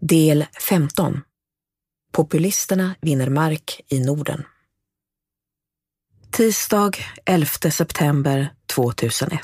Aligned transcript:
Del 0.00 0.46
15 0.68 1.22
Populisterna 2.12 2.94
vinner 3.00 3.28
mark 3.28 3.80
i 3.88 4.00
Norden. 4.00 4.44
Tisdag 6.30 6.92
11 7.24 7.46
september 7.70 8.52
2001. 8.74 9.40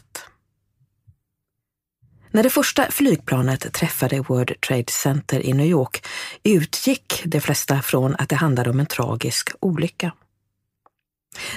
När 2.30 2.42
det 2.42 2.50
första 2.50 2.90
flygplanet 2.90 3.72
träffade 3.72 4.20
World 4.20 4.60
Trade 4.60 4.92
Center 4.92 5.46
i 5.46 5.52
New 5.52 5.66
York 5.66 6.06
utgick 6.42 7.22
de 7.24 7.40
flesta 7.40 7.82
från 7.82 8.14
att 8.18 8.28
det 8.28 8.36
handlade 8.36 8.70
om 8.70 8.80
en 8.80 8.86
tragisk 8.86 9.50
olycka. 9.60 10.12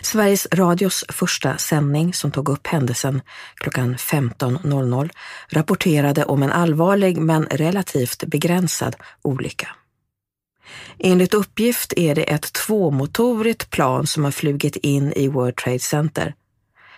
Sveriges 0.01 0.47
Radios 0.51 1.05
första 1.09 1.57
sändning 1.57 2.13
som 2.13 2.31
tog 2.31 2.49
upp 2.49 2.67
händelsen 2.67 3.21
klockan 3.55 3.95
15.00 3.95 5.09
rapporterade 5.49 6.25
om 6.25 6.43
en 6.43 6.51
allvarlig 6.51 7.17
men 7.17 7.45
relativt 7.51 8.23
begränsad 8.23 8.95
olycka. 9.21 9.67
Enligt 10.99 11.33
uppgift 11.33 11.93
är 11.97 12.15
det 12.15 12.23
ett 12.23 12.53
tvåmotorigt 12.53 13.69
plan 13.69 14.07
som 14.07 14.23
har 14.23 14.31
flugit 14.31 14.75
in 14.75 15.13
i 15.13 15.27
World 15.27 15.55
Trade 15.55 15.79
Center, 15.79 16.33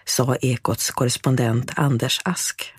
sa 0.06 0.36
Ekots 0.36 0.92
korrespondent 0.92 1.72
Anders 1.76 2.22
Ask. 2.26 2.74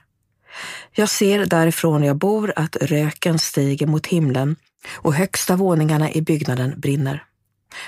Jag 0.92 1.08
ser 1.08 1.46
därifrån 1.46 2.04
jag 2.04 2.16
bor 2.16 2.52
att 2.56 2.76
röken 2.76 3.38
stiger 3.38 3.86
mot 3.86 4.06
himlen 4.06 4.56
och 4.94 5.14
högsta 5.14 5.56
våningarna 5.56 6.12
i 6.12 6.22
byggnaden 6.22 6.80
brinner. 6.80 7.24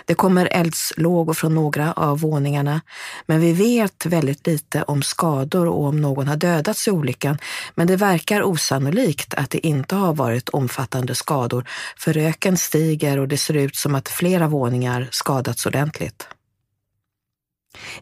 Det 0.05 0.15
kommer 0.15 0.47
eldslågor 0.47 1.35
från 1.35 1.55
några 1.55 1.93
av 1.93 2.21
våningarna, 2.21 2.81
men 3.27 3.41
vi 3.41 3.53
vet 3.53 4.07
väldigt 4.07 4.47
lite 4.47 4.83
om 4.83 5.03
skador 5.03 5.69
och 5.69 5.85
om 5.85 6.01
någon 6.01 6.29
har 6.29 6.37
dödats 6.37 6.89
i 6.89 6.91
olyckan. 6.91 7.39
Men 7.75 7.87
det 7.87 7.97
verkar 7.97 8.43
osannolikt 8.43 9.35
att 9.35 9.51
det 9.51 9.67
inte 9.67 9.95
har 9.95 10.15
varit 10.15 10.49
omfattande 10.49 11.15
skador, 11.15 11.69
för 11.97 12.13
röken 12.13 12.57
stiger 12.57 13.19
och 13.19 13.29
det 13.29 13.39
ser 13.39 13.55
ut 13.55 13.77
som 13.77 13.95
att 13.95 14.09
flera 14.09 14.49
våningar 14.49 15.09
skadats 15.11 15.67
ordentligt. 15.67 16.29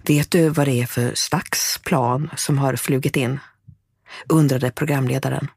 Vet 0.03 0.31
du 0.31 0.49
vad 0.49 0.67
det 0.67 0.83
är 0.83 0.87
för 0.87 1.15
slags 1.15 1.81
plan 1.85 2.31
som 2.37 2.59
har 2.59 2.77
flugit 2.77 3.17
in? 3.17 3.41
undrade 4.29 4.71
programledaren. 4.71 5.49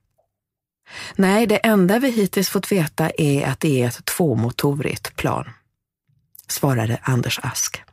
Nej, 1.16 1.48
det 1.48 1.58
enda 1.58 2.00
vi 2.00 2.10
hittills 2.10 2.50
fått 2.50 2.72
veta 2.72 3.10
är 3.10 3.48
att 3.48 3.60
det 3.60 3.82
är 3.82 3.88
ett 3.88 4.06
tvåmotorigt 4.06 5.16
plan 5.16 5.50
svarade 6.48 7.00
Anders 7.02 7.40
Ask. 7.44 7.84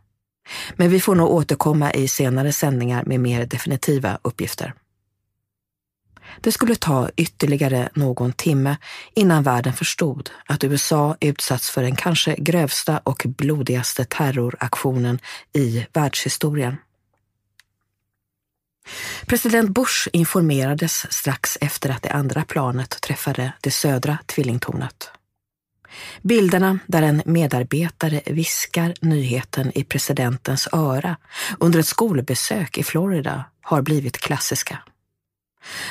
Men 0.77 0.91
vi 0.91 1.01
får 1.01 1.15
nog 1.15 1.31
återkomma 1.31 1.93
i 1.93 2.09
senare 2.09 2.53
sändningar 2.53 3.05
med 3.07 3.21
mer 3.21 3.47
definitiva 3.47 4.19
uppgifter. 4.23 4.75
Det 6.41 6.53
skulle 6.53 6.75
ta 6.75 7.11
ytterligare 7.17 7.89
någon 7.95 8.33
timme 8.33 8.77
innan 9.15 9.43
världen 9.43 9.73
förstod 9.73 10.31
att 10.47 10.65
USA 10.65 11.17
utsatts 11.21 11.71
för 11.71 11.83
den 11.83 11.97
kanske 11.97 12.35
grövsta 12.39 12.99
och 12.99 13.23
blodigaste 13.29 14.05
terroraktionen 14.05 15.19
i 15.53 15.87
världshistorien. 15.93 16.77
President 19.27 19.71
Bush 19.71 20.09
informerades 20.13 21.13
strax 21.13 21.59
efter 21.61 21.91
att 21.91 22.03
det 22.03 22.11
andra 22.11 22.45
planet 22.45 23.01
träffade 23.01 23.53
det 23.61 23.71
södra 23.71 24.19
tvillingtornet. 24.27 25.11
Bilderna 26.23 26.79
där 26.87 27.03
en 27.03 27.23
medarbetare 27.25 28.21
viskar 28.27 28.95
nyheten 29.01 29.73
i 29.79 29.85
presidentens 29.85 30.69
öra 30.73 31.17
under 31.59 31.81
ett 31.81 31.87
skolbesök 31.87 32.79
i 32.79 32.83
Florida 32.83 33.45
har 33.63 33.83
blivit 33.83 34.19
klassiska. 34.19 34.79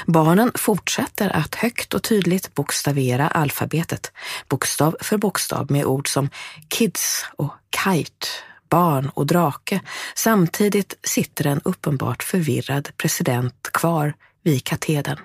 Barnen 0.05 0.51
fortsätter 0.55 1.29
att 1.35 1.55
högt 1.55 1.93
och 1.93 2.03
tydligt 2.03 2.55
bokstavera 2.55 3.27
alfabetet, 3.27 4.11
bokstav 4.47 4.97
för 5.01 5.17
bokstav 5.17 5.71
med 5.71 5.85
ord 5.85 6.07
som 6.07 6.29
kids 6.67 7.25
och 7.35 7.53
kite, 7.85 8.27
barn 8.69 9.11
och 9.13 9.25
drake. 9.25 9.81
Samtidigt 10.15 10.93
sitter 11.03 11.47
en 11.47 11.61
uppenbart 11.63 12.23
förvirrad 12.23 12.89
president 12.97 13.69
kvar 13.73 14.13
vid 14.43 14.63
katedern. 14.63 15.19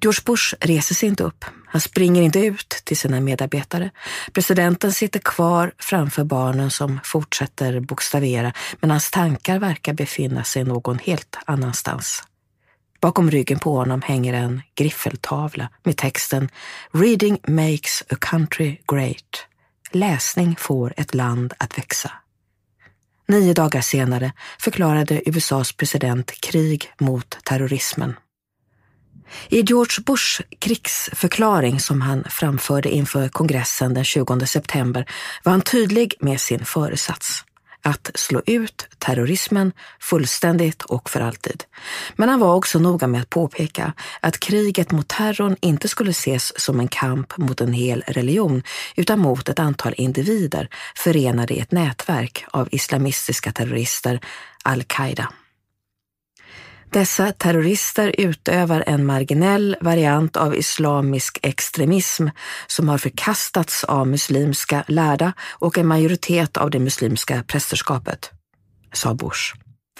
George 0.00 0.20
Bush 0.24 0.54
reser 0.60 0.94
sig 0.94 1.08
inte 1.08 1.24
upp. 1.24 1.44
Han 1.66 1.80
springer 1.80 2.22
inte 2.22 2.38
ut 2.38 2.68
till 2.68 2.96
sina 2.96 3.20
medarbetare. 3.20 3.90
Presidenten 4.32 4.92
sitter 4.92 5.20
kvar 5.20 5.72
framför 5.78 6.24
barnen 6.24 6.70
som 6.70 7.00
fortsätter 7.04 7.80
bokstavera, 7.80 8.52
men 8.80 8.90
hans 8.90 9.10
tankar 9.10 9.58
verkar 9.58 9.92
befinna 9.92 10.44
sig 10.44 10.64
någon 10.64 10.98
helt 10.98 11.36
annanstans. 11.46 12.22
Bakom 13.00 13.30
ryggen 13.30 13.58
på 13.58 13.76
honom 13.76 14.02
hänger 14.02 14.34
en 14.34 14.62
griffeltavla 14.74 15.68
med 15.82 15.96
texten 15.96 16.48
Reading 16.92 17.38
makes 17.48 18.02
a 18.10 18.16
country 18.20 18.76
great. 18.92 19.46
Läsning 19.92 20.56
får 20.58 20.94
ett 20.96 21.14
land 21.14 21.52
att 21.58 21.78
växa. 21.78 22.12
Nio 23.28 23.52
dagar 23.52 23.80
senare 23.80 24.32
förklarade 24.58 25.22
USAs 25.26 25.72
president 25.72 26.40
krig 26.40 26.92
mot 27.00 27.38
terrorismen. 27.44 28.14
I 29.48 29.60
George 29.62 30.04
Bushs 30.06 30.40
krigsförklaring 30.58 31.80
som 31.80 32.00
han 32.00 32.24
framförde 32.30 32.90
inför 32.90 33.28
kongressen 33.28 33.94
den 33.94 34.04
20 34.04 34.46
september 34.46 35.06
var 35.42 35.52
han 35.52 35.60
tydlig 35.60 36.14
med 36.20 36.40
sin 36.40 36.64
föresats 36.64 37.44
att 37.82 38.10
slå 38.14 38.42
ut 38.46 38.88
terrorismen 38.98 39.72
fullständigt 40.00 40.82
och 40.82 41.10
för 41.10 41.20
alltid. 41.20 41.64
Men 42.16 42.28
han 42.28 42.40
var 42.40 42.54
också 42.54 42.78
noga 42.78 43.06
med 43.06 43.20
att 43.20 43.30
påpeka 43.30 43.92
att 44.20 44.40
kriget 44.40 44.90
mot 44.90 45.08
terrorn 45.08 45.56
inte 45.60 45.88
skulle 45.88 46.10
ses 46.10 46.60
som 46.60 46.80
en 46.80 46.88
kamp 46.88 47.36
mot 47.36 47.60
en 47.60 47.72
hel 47.72 48.04
religion 48.06 48.62
utan 48.96 49.18
mot 49.18 49.48
ett 49.48 49.58
antal 49.58 49.94
individer 49.96 50.68
förenade 50.96 51.54
i 51.54 51.60
ett 51.60 51.72
nätverk 51.72 52.44
av 52.50 52.68
islamistiska 52.70 53.52
terrorister, 53.52 54.20
al-Qaida. 54.64 55.32
Dessa 56.92 57.32
terrorister 57.32 58.14
utövar 58.18 58.84
en 58.86 59.06
marginell 59.06 59.76
variant 59.80 60.36
av 60.36 60.56
islamisk 60.56 61.38
extremism 61.42 62.28
som 62.66 62.88
har 62.88 62.98
förkastats 62.98 63.84
av 63.84 64.08
muslimska 64.08 64.84
lärda 64.88 65.32
och 65.50 65.78
en 65.78 65.86
majoritet 65.86 66.56
av 66.56 66.70
det 66.70 66.78
muslimska 66.78 67.44
prästerskapet, 67.46 68.30
sa 68.92 69.14
Bush. 69.14 69.54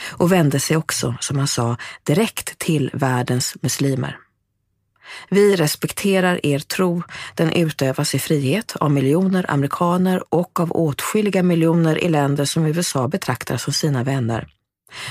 Och 0.09 0.33
vände 0.33 0.61
sig 0.61 0.77
också, 0.77 1.15
som 1.21 1.39
han 1.39 1.49
sa, 1.49 1.77
direkt 2.03 2.59
till 2.59 2.91
världens 2.93 3.56
muslimer. 3.62 4.17
Vi 5.29 5.56
respekterar 5.56 6.47
er 6.47 6.59
tro. 6.59 7.03
Den 7.34 7.53
utövas 7.53 8.15
i 8.15 8.19
frihet 8.19 8.77
av 8.77 8.91
miljoner 8.91 9.50
amerikaner 9.50 10.23
och 10.29 10.61
av 10.61 10.73
åtskilliga 10.73 11.43
miljoner 11.43 11.99
i 11.99 12.09
länder 12.09 12.45
som 12.45 12.67
USA 12.67 13.09
betraktar 13.09 13.56
som 13.56 13.73
sina 13.73 14.03
vänner. 14.03 14.49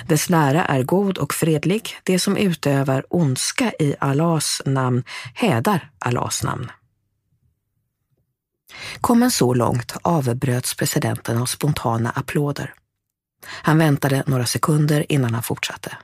Dess 0.08 0.30
lära 0.30 0.66
är 0.66 0.84
god 0.84 1.18
och 1.18 1.34
fredlig. 1.34 1.98
Det 2.04 2.20
som 2.20 2.38
utövar 2.38 3.06
ondska 3.10 3.72
i 3.80 3.96
Allahs 4.00 4.62
namn 4.66 5.04
hädar 5.34 5.92
Allahs 6.00 6.44
namn. 6.44 6.72
Kommen 9.02 9.32
så 9.32 9.54
långt 9.54 9.96
avbröts 10.02 10.76
presidenten 10.76 11.38
av 11.38 11.46
spontana 11.46 12.10
applåder. 12.10 12.74
Han 13.46 13.78
väntade 13.78 14.24
några 14.28 14.46
sekunder 14.46 15.06
innan 15.12 15.34
han 15.34 15.44
fortsatte. 15.44 15.98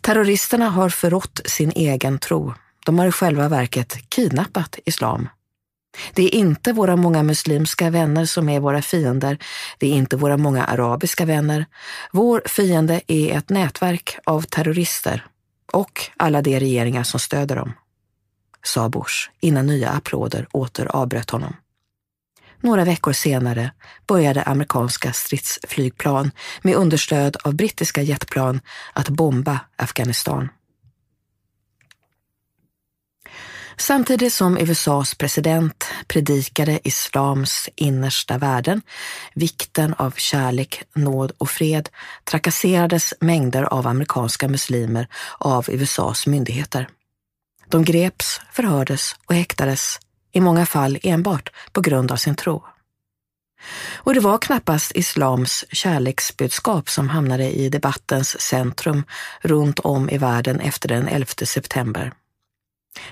Terroristerna 0.00 0.68
har 0.68 0.88
förrått 0.88 1.40
sin 1.44 1.70
egen 1.70 2.18
tro. 2.18 2.54
De 2.86 2.98
har 2.98 3.06
i 3.06 3.12
själva 3.12 3.48
verket 3.48 4.08
kidnappat 4.08 4.78
islam. 4.84 5.28
Det 6.14 6.22
är 6.22 6.34
inte 6.34 6.72
våra 6.72 6.96
många 6.96 7.22
muslimska 7.22 7.90
vänner 7.90 8.24
som 8.24 8.48
är 8.48 8.60
våra 8.60 8.82
fiender. 8.82 9.38
Det 9.78 9.86
är 9.86 9.92
inte 9.92 10.16
våra 10.16 10.36
många 10.36 10.64
arabiska 10.64 11.24
vänner. 11.24 11.66
Vår 12.12 12.42
fiende 12.46 13.00
är 13.06 13.36
ett 13.36 13.50
nätverk 13.50 14.18
av 14.24 14.42
terrorister 14.42 15.26
och 15.72 16.00
alla 16.16 16.42
de 16.42 16.60
regeringar 16.60 17.02
som 17.02 17.20
stöder 17.20 17.56
dem, 17.56 17.72
sa 18.64 18.88
Bush 18.88 19.30
innan 19.40 19.66
nya 19.66 19.90
applåder 19.90 20.46
åter 20.52 20.86
avbröt 20.90 21.30
honom. 21.30 21.56
Några 22.60 22.84
veckor 22.84 23.12
senare 23.12 23.72
började 24.06 24.42
amerikanska 24.42 25.12
stridsflygplan 25.12 26.30
med 26.62 26.74
understöd 26.74 27.36
av 27.44 27.54
brittiska 27.54 28.02
jetplan 28.02 28.60
att 28.92 29.08
bomba 29.08 29.60
Afghanistan. 29.76 30.48
Samtidigt 33.78 34.32
som 34.32 34.58
USAs 34.58 35.14
president 35.14 35.84
predikade 36.08 36.80
islams 36.84 37.68
innersta 37.74 38.38
värden, 38.38 38.82
vikten 39.34 39.94
av 39.94 40.14
kärlek, 40.16 40.82
nåd 40.94 41.32
och 41.38 41.50
fred, 41.50 41.88
trakasserades 42.24 43.14
mängder 43.20 43.62
av 43.62 43.86
amerikanska 43.86 44.48
muslimer 44.48 45.08
av 45.38 45.70
USAs 45.70 46.26
myndigheter. 46.26 46.88
De 47.68 47.84
greps, 47.84 48.40
förhördes 48.52 49.16
och 49.26 49.34
häktades, 49.34 49.98
i 50.32 50.40
många 50.40 50.66
fall 50.66 50.98
enbart 51.02 51.50
på 51.72 51.80
grund 51.80 52.12
av 52.12 52.16
sin 52.16 52.34
tro. 52.34 52.64
Och 53.94 54.14
det 54.14 54.20
var 54.20 54.38
knappast 54.38 54.92
islams 54.96 55.64
kärleksbudskap 55.72 56.90
som 56.90 57.08
hamnade 57.08 57.50
i 57.50 57.68
debattens 57.68 58.40
centrum 58.40 59.04
runt 59.40 59.78
om 59.78 60.10
i 60.10 60.18
världen 60.18 60.60
efter 60.60 60.88
den 60.88 61.08
11 61.08 61.26
september. 61.44 62.12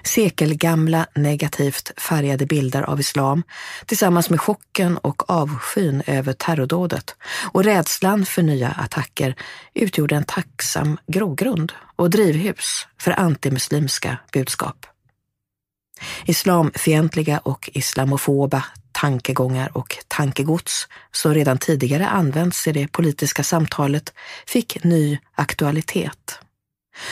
Sekelgamla 0.03 1.07
negativt 1.15 1.93
färgade 2.01 2.47
bilder 2.47 2.83
av 2.83 3.01
islam 3.01 3.43
tillsammans 3.87 4.31
med 4.31 4.41
chocken 4.41 4.99
och 4.99 5.31
avskyn 5.31 6.03
över 6.07 6.33
terrordådet 6.33 7.17
och 7.53 7.65
rädslan 7.65 8.27
för 8.27 8.43
nya 8.43 8.69
attacker 8.69 9.35
utgjorde 9.75 10.17
en 10.17 10.25
tacksam 10.25 10.99
grogrund 11.07 11.73
och 11.97 12.11
drivhus 12.11 12.87
för 13.01 13.21
antimuslimska 13.21 14.19
budskap. 14.33 14.87
Islamfientliga 16.25 17.39
och 17.39 17.71
islamofoba 17.73 18.65
tankegångar 18.93 19.77
och 19.77 19.97
tankegods 20.09 20.89
som 21.13 21.35
redan 21.35 21.59
tidigare 21.59 22.09
använts 22.09 22.67
i 22.67 22.73
det 22.73 22.93
politiska 22.93 23.43
samtalet 23.43 24.13
fick 24.47 24.85
ny 24.85 25.19
aktualitet. 25.35 26.39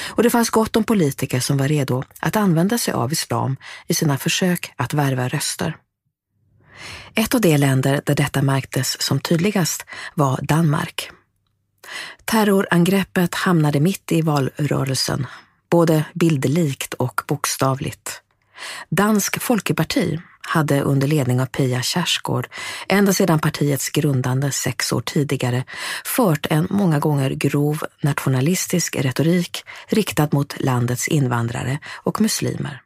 Och 0.09 0.23
det 0.23 0.31
fanns 0.31 0.51
gott 0.51 0.77
om 0.77 0.85
politiker 0.85 1.41
som 1.41 1.57
var 1.57 1.69
redo 1.69 2.05
att 2.21 2.37
använda 2.37 2.79
sig 2.79 2.95
av 2.95 3.13
islam 3.13 3.57
i 3.87 3.95
sina 3.95 4.19
försök 4.19 4.73
att 4.77 4.95
värva 4.95 5.29
röster. 5.29 5.77
Ett 7.15 7.35
av 7.35 7.41
de 7.41 7.57
länder 7.57 8.03
där 8.07 8.15
detta 8.15 8.43
märktes 8.43 9.03
som 9.03 9.21
tydligast 9.21 9.87
var 10.15 10.39
Danmark. 10.43 11.11
Terrorangreppet 12.25 13.35
hamnade 13.35 13.81
mitt 13.81 14.13
i 14.13 14.23
valrörelsen, 14.23 15.27
både 15.71 16.05
bildlikt 16.15 16.95
och 16.95 17.21
bokstavligt. 17.27 18.23
Dansk 18.89 19.41
Folkeparti 19.41 20.21
hade 20.43 20.81
under 20.81 21.09
ledning 21.09 21.41
av 21.41 21.47
Pia 21.47 21.83
Kjaersgaard 21.83 22.49
ända 22.89 23.13
sedan 23.13 23.39
partiets 23.39 23.89
grundande 23.89 24.53
sex 24.53 24.93
år 24.93 25.01
tidigare 25.01 25.65
fört 26.05 26.47
en 26.51 26.67
många 26.71 26.99
gånger 26.99 27.31
grov 27.31 27.85
nationalistisk 28.01 28.97
retorik 28.97 29.65
riktad 29.89 30.29
mot 30.33 30.61
landets 30.61 31.09
invandrare 31.09 31.79
och 31.87 32.21
muslimer. 32.21 32.83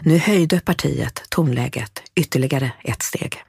Nu 0.00 0.18
höjde 0.18 0.60
partiet 0.60 1.22
tonläget 1.28 2.02
ytterligare 2.14 2.72
ett 2.84 3.02
steg. 3.02 3.42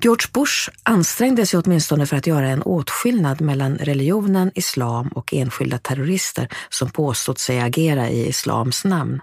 George 0.00 0.26
Bush 0.32 0.70
ansträngde 0.82 1.46
sig 1.46 1.60
åtminstone 1.60 2.06
för 2.06 2.16
att 2.16 2.26
göra 2.26 2.48
en 2.48 2.62
åtskillnad 2.62 3.40
mellan 3.40 3.78
religionen 3.78 4.50
islam 4.54 5.08
och 5.08 5.34
enskilda 5.34 5.78
terrorister 5.78 6.48
som 6.68 6.90
påstått 6.90 7.38
sig 7.38 7.60
agera 7.60 8.08
i 8.08 8.28
islams 8.28 8.84
namn. 8.84 9.20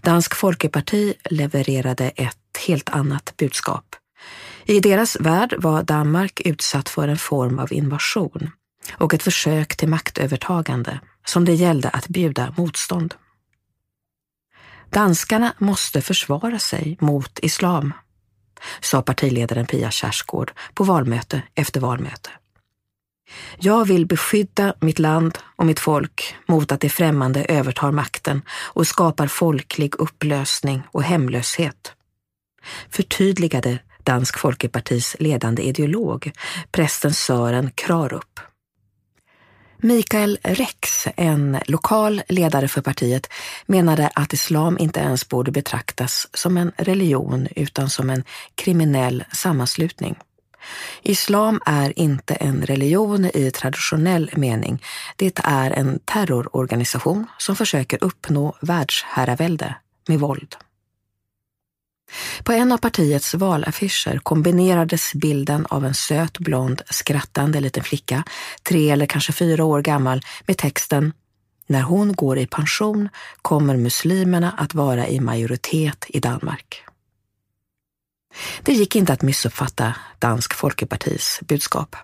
Dansk 0.00 0.34
Folkeparti 0.34 1.14
levererade 1.24 2.08
ett 2.08 2.58
helt 2.66 2.88
annat 2.88 3.34
budskap. 3.36 3.96
I 4.64 4.80
deras 4.80 5.16
värld 5.20 5.54
var 5.58 5.82
Danmark 5.82 6.40
utsatt 6.44 6.88
för 6.88 7.08
en 7.08 7.16
form 7.16 7.58
av 7.58 7.72
invasion 7.72 8.50
och 8.92 9.14
ett 9.14 9.22
försök 9.22 9.76
till 9.76 9.88
maktövertagande 9.88 11.00
som 11.26 11.44
det 11.44 11.54
gällde 11.54 11.88
att 11.88 12.08
bjuda 12.08 12.54
motstånd. 12.56 13.14
Danskarna 14.90 15.54
måste 15.58 16.02
försvara 16.02 16.58
sig 16.58 16.96
mot 17.00 17.38
islam, 17.42 17.92
sa 18.80 19.02
partiledaren 19.02 19.66
Pia 19.66 19.90
Kjaersgaard 19.90 20.52
på 20.74 20.84
valmöte 20.84 21.42
efter 21.54 21.80
valmöte. 21.80 22.30
Jag 23.58 23.84
vill 23.84 24.06
beskydda 24.06 24.74
mitt 24.80 24.98
land 24.98 25.38
och 25.56 25.66
mitt 25.66 25.80
folk 25.80 26.34
mot 26.46 26.72
att 26.72 26.80
det 26.80 26.88
främmande 26.88 27.44
övertar 27.44 27.90
makten 27.90 28.42
och 28.50 28.86
skapar 28.86 29.26
folklig 29.26 29.94
upplösning 29.94 30.82
och 30.90 31.02
hemlöshet. 31.02 31.92
Förtydligade 32.90 33.78
Dansk 34.04 34.38
Folkepartis 34.38 35.16
ledande 35.18 35.62
ideolog, 35.62 36.32
prästen 36.72 37.14
Sören 37.14 37.70
Krarup. 37.74 38.40
Mikael 39.82 40.38
Rex, 40.42 41.08
en 41.16 41.58
lokal 41.66 42.22
ledare 42.28 42.68
för 42.68 42.80
partiet, 42.80 43.32
menade 43.66 44.10
att 44.14 44.32
islam 44.32 44.78
inte 44.78 45.00
ens 45.00 45.28
borde 45.28 45.50
betraktas 45.50 46.28
som 46.34 46.56
en 46.56 46.72
religion 46.76 47.48
utan 47.56 47.90
som 47.90 48.10
en 48.10 48.24
kriminell 48.54 49.24
sammanslutning. 49.32 50.16
Islam 51.02 51.60
är 51.66 51.98
inte 51.98 52.34
en 52.34 52.62
religion 52.62 53.24
i 53.34 53.50
traditionell 53.50 54.30
mening. 54.36 54.82
Det 55.16 55.40
är 55.44 55.70
en 55.70 55.98
terrororganisation 56.04 57.26
som 57.38 57.56
försöker 57.56 58.04
uppnå 58.04 58.56
världsherravälde 58.60 59.74
med 60.08 60.20
våld. 60.20 60.56
På 62.44 62.52
en 62.52 62.72
av 62.72 62.78
partiets 62.78 63.34
valaffischer 63.34 64.18
kombinerades 64.22 65.14
bilden 65.14 65.66
av 65.66 65.84
en 65.84 65.94
söt, 65.94 66.38
blond, 66.38 66.82
skrattande 66.90 67.60
liten 67.60 67.84
flicka, 67.84 68.24
tre 68.62 68.90
eller 68.90 69.06
kanske 69.06 69.32
fyra 69.32 69.64
år 69.64 69.82
gammal, 69.82 70.20
med 70.46 70.56
texten 70.58 71.12
När 71.66 71.82
hon 71.82 72.12
går 72.12 72.38
i 72.38 72.46
pension 72.46 73.08
kommer 73.42 73.76
muslimerna 73.76 74.54
att 74.58 74.74
vara 74.74 75.08
i 75.08 75.20
majoritet 75.20 76.04
i 76.08 76.20
Danmark. 76.20 76.84
Det 78.62 78.72
gick 78.72 78.96
inte 78.96 79.12
att 79.12 79.22
missuppfatta 79.22 79.94
Dansk 80.18 80.54
Folkepartis 80.54 81.40
budskap. 81.42 81.96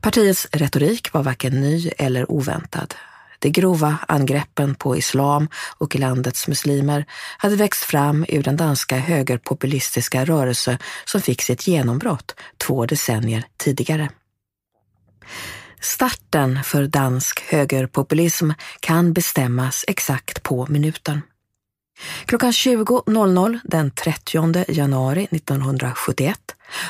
Partiets 0.00 0.46
retorik 0.52 1.12
var 1.12 1.22
varken 1.22 1.60
ny 1.60 1.90
eller 1.98 2.30
oväntad. 2.30 2.94
De 3.38 3.50
grova 3.50 3.96
angreppen 4.08 4.74
på 4.74 4.96
islam 4.96 5.48
och 5.78 5.96
landets 5.96 6.48
muslimer 6.48 7.04
hade 7.38 7.56
växt 7.56 7.84
fram 7.84 8.24
ur 8.28 8.42
den 8.42 8.56
danska 8.56 8.96
högerpopulistiska 8.96 10.24
rörelse 10.24 10.78
som 11.04 11.20
fick 11.20 11.42
sitt 11.42 11.66
genombrott 11.66 12.34
två 12.58 12.86
decennier 12.86 13.44
tidigare. 13.56 14.10
Starten 15.80 16.64
för 16.64 16.86
dansk 16.86 17.40
högerpopulism 17.40 18.50
kan 18.80 19.12
bestämmas 19.12 19.84
exakt 19.88 20.42
på 20.42 20.66
minuten. 20.66 21.22
Klockan 22.26 22.50
20.00 22.50 23.58
den 23.64 23.90
30 23.90 24.64
januari 24.68 25.28
1971 25.30 26.38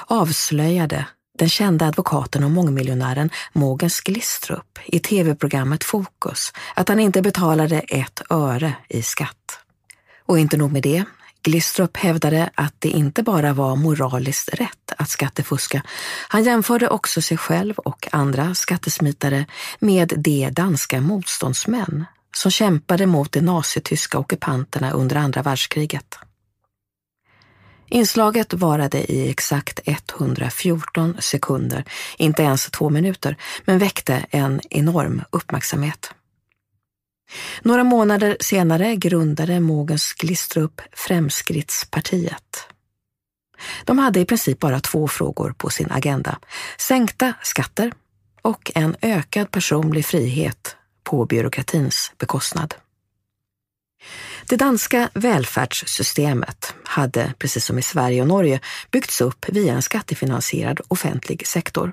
avslöjade 0.06 1.06
den 1.38 1.48
kända 1.48 1.86
advokaten 1.86 2.44
och 2.44 2.50
mångmiljonären 2.50 3.30
Mogens 3.52 4.00
Glistrup 4.00 4.78
i 4.86 5.00
tv-programmet 5.00 5.84
Fokus 5.84 6.52
att 6.74 6.88
han 6.88 7.00
inte 7.00 7.22
betalade 7.22 7.78
ett 7.78 8.22
öre 8.30 8.72
i 8.88 9.02
skatt. 9.02 9.58
Och 10.26 10.38
inte 10.38 10.56
nog 10.56 10.72
med 10.72 10.82
det, 10.82 11.04
Glistrup 11.42 11.96
hävdade 11.96 12.50
att 12.54 12.74
det 12.78 12.88
inte 12.88 13.22
bara 13.22 13.52
var 13.52 13.76
moraliskt 13.76 14.48
rätt 14.48 14.92
att 14.98 15.10
skattefuska. 15.10 15.82
Han 16.28 16.44
jämförde 16.44 16.88
också 16.88 17.22
sig 17.22 17.36
själv 17.36 17.78
och 17.78 18.08
andra 18.12 18.54
skattesmitare 18.54 19.46
med 19.78 20.12
de 20.16 20.50
danska 20.50 21.00
motståndsmän 21.00 22.04
som 22.36 22.50
kämpade 22.50 23.06
mot 23.06 23.32
de 23.32 23.40
nazityska 23.40 24.18
ockupanterna 24.18 24.90
under 24.90 25.16
andra 25.16 25.42
världskriget. 25.42 26.18
Inslaget 27.90 28.54
varade 28.54 29.12
i 29.12 29.30
exakt 29.30 29.80
114 29.84 31.16
sekunder, 31.18 31.84
inte 32.18 32.42
ens 32.42 32.66
två 32.70 32.90
minuter, 32.90 33.36
men 33.64 33.78
väckte 33.78 34.26
en 34.30 34.60
enorm 34.70 35.22
uppmärksamhet. 35.30 36.14
Några 37.62 37.84
månader 37.84 38.36
senare 38.40 38.96
grundade 38.96 39.60
Mogens 39.60 40.12
Glistrup 40.12 40.80
Fremskrittspartiet. 40.92 42.68
De 43.84 43.98
hade 43.98 44.20
i 44.20 44.24
princip 44.24 44.58
bara 44.58 44.80
två 44.80 45.08
frågor 45.08 45.54
på 45.58 45.70
sin 45.70 45.90
agenda. 45.90 46.38
Sänkta 46.78 47.34
skatter 47.42 47.92
och 48.42 48.72
en 48.74 48.96
ökad 49.02 49.50
personlig 49.50 50.06
frihet 50.06 50.76
på 51.08 51.24
byråkratins 51.24 52.12
bekostnad. 52.18 52.74
Det 54.46 54.56
danska 54.56 55.08
välfärdssystemet 55.14 56.74
hade, 56.84 57.32
precis 57.38 57.64
som 57.64 57.78
i 57.78 57.82
Sverige 57.82 58.22
och 58.22 58.28
Norge, 58.28 58.60
byggts 58.90 59.20
upp 59.20 59.46
via 59.48 59.74
en 59.74 59.82
skattefinansierad 59.82 60.80
offentlig 60.88 61.46
sektor. 61.46 61.92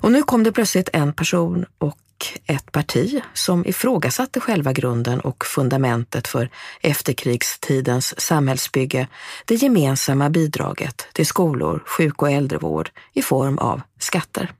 Och 0.00 0.12
nu 0.12 0.22
kom 0.22 0.42
det 0.42 0.52
plötsligt 0.52 0.88
en 0.92 1.12
person 1.12 1.66
och 1.78 1.98
ett 2.46 2.72
parti 2.72 3.22
som 3.34 3.66
ifrågasatte 3.66 4.40
själva 4.40 4.72
grunden 4.72 5.20
och 5.20 5.44
fundamentet 5.44 6.28
för 6.28 6.50
efterkrigstidens 6.80 8.20
samhällsbygge, 8.20 9.08
det 9.44 9.54
gemensamma 9.54 10.30
bidraget 10.30 11.06
till 11.12 11.26
skolor, 11.26 11.82
sjuk 11.86 12.22
och 12.22 12.30
äldrevård 12.30 12.90
i 13.12 13.22
form 13.22 13.58
av 13.58 13.80
skatter. 13.98 14.52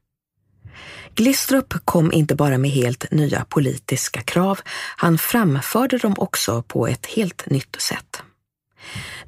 Glistrup 1.18 1.74
kom 1.84 2.12
inte 2.12 2.34
bara 2.34 2.58
med 2.58 2.70
helt 2.70 3.10
nya 3.10 3.44
politiska 3.44 4.22
krav, 4.22 4.60
han 4.96 5.18
framförde 5.18 5.98
dem 5.98 6.14
också 6.16 6.62
på 6.62 6.86
ett 6.86 7.06
helt 7.06 7.50
nytt 7.50 7.76
sätt. 7.80 8.22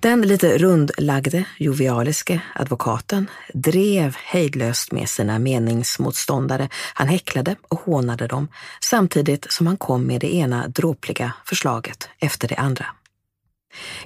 Den 0.00 0.22
lite 0.22 0.58
rundlagde, 0.58 1.44
jovialiske 1.58 2.40
advokaten 2.54 3.30
drev 3.54 4.16
hejdlöst 4.16 4.92
med 4.92 5.08
sina 5.08 5.38
meningsmotståndare. 5.38 6.68
Han 6.94 7.08
häcklade 7.08 7.56
och 7.68 7.80
hånade 7.80 8.26
dem 8.26 8.48
samtidigt 8.80 9.52
som 9.52 9.66
han 9.66 9.76
kom 9.76 10.06
med 10.06 10.20
det 10.20 10.34
ena 10.34 10.68
dråpliga 10.68 11.32
förslaget 11.44 12.08
efter 12.20 12.48
det 12.48 12.56
andra. 12.56 12.86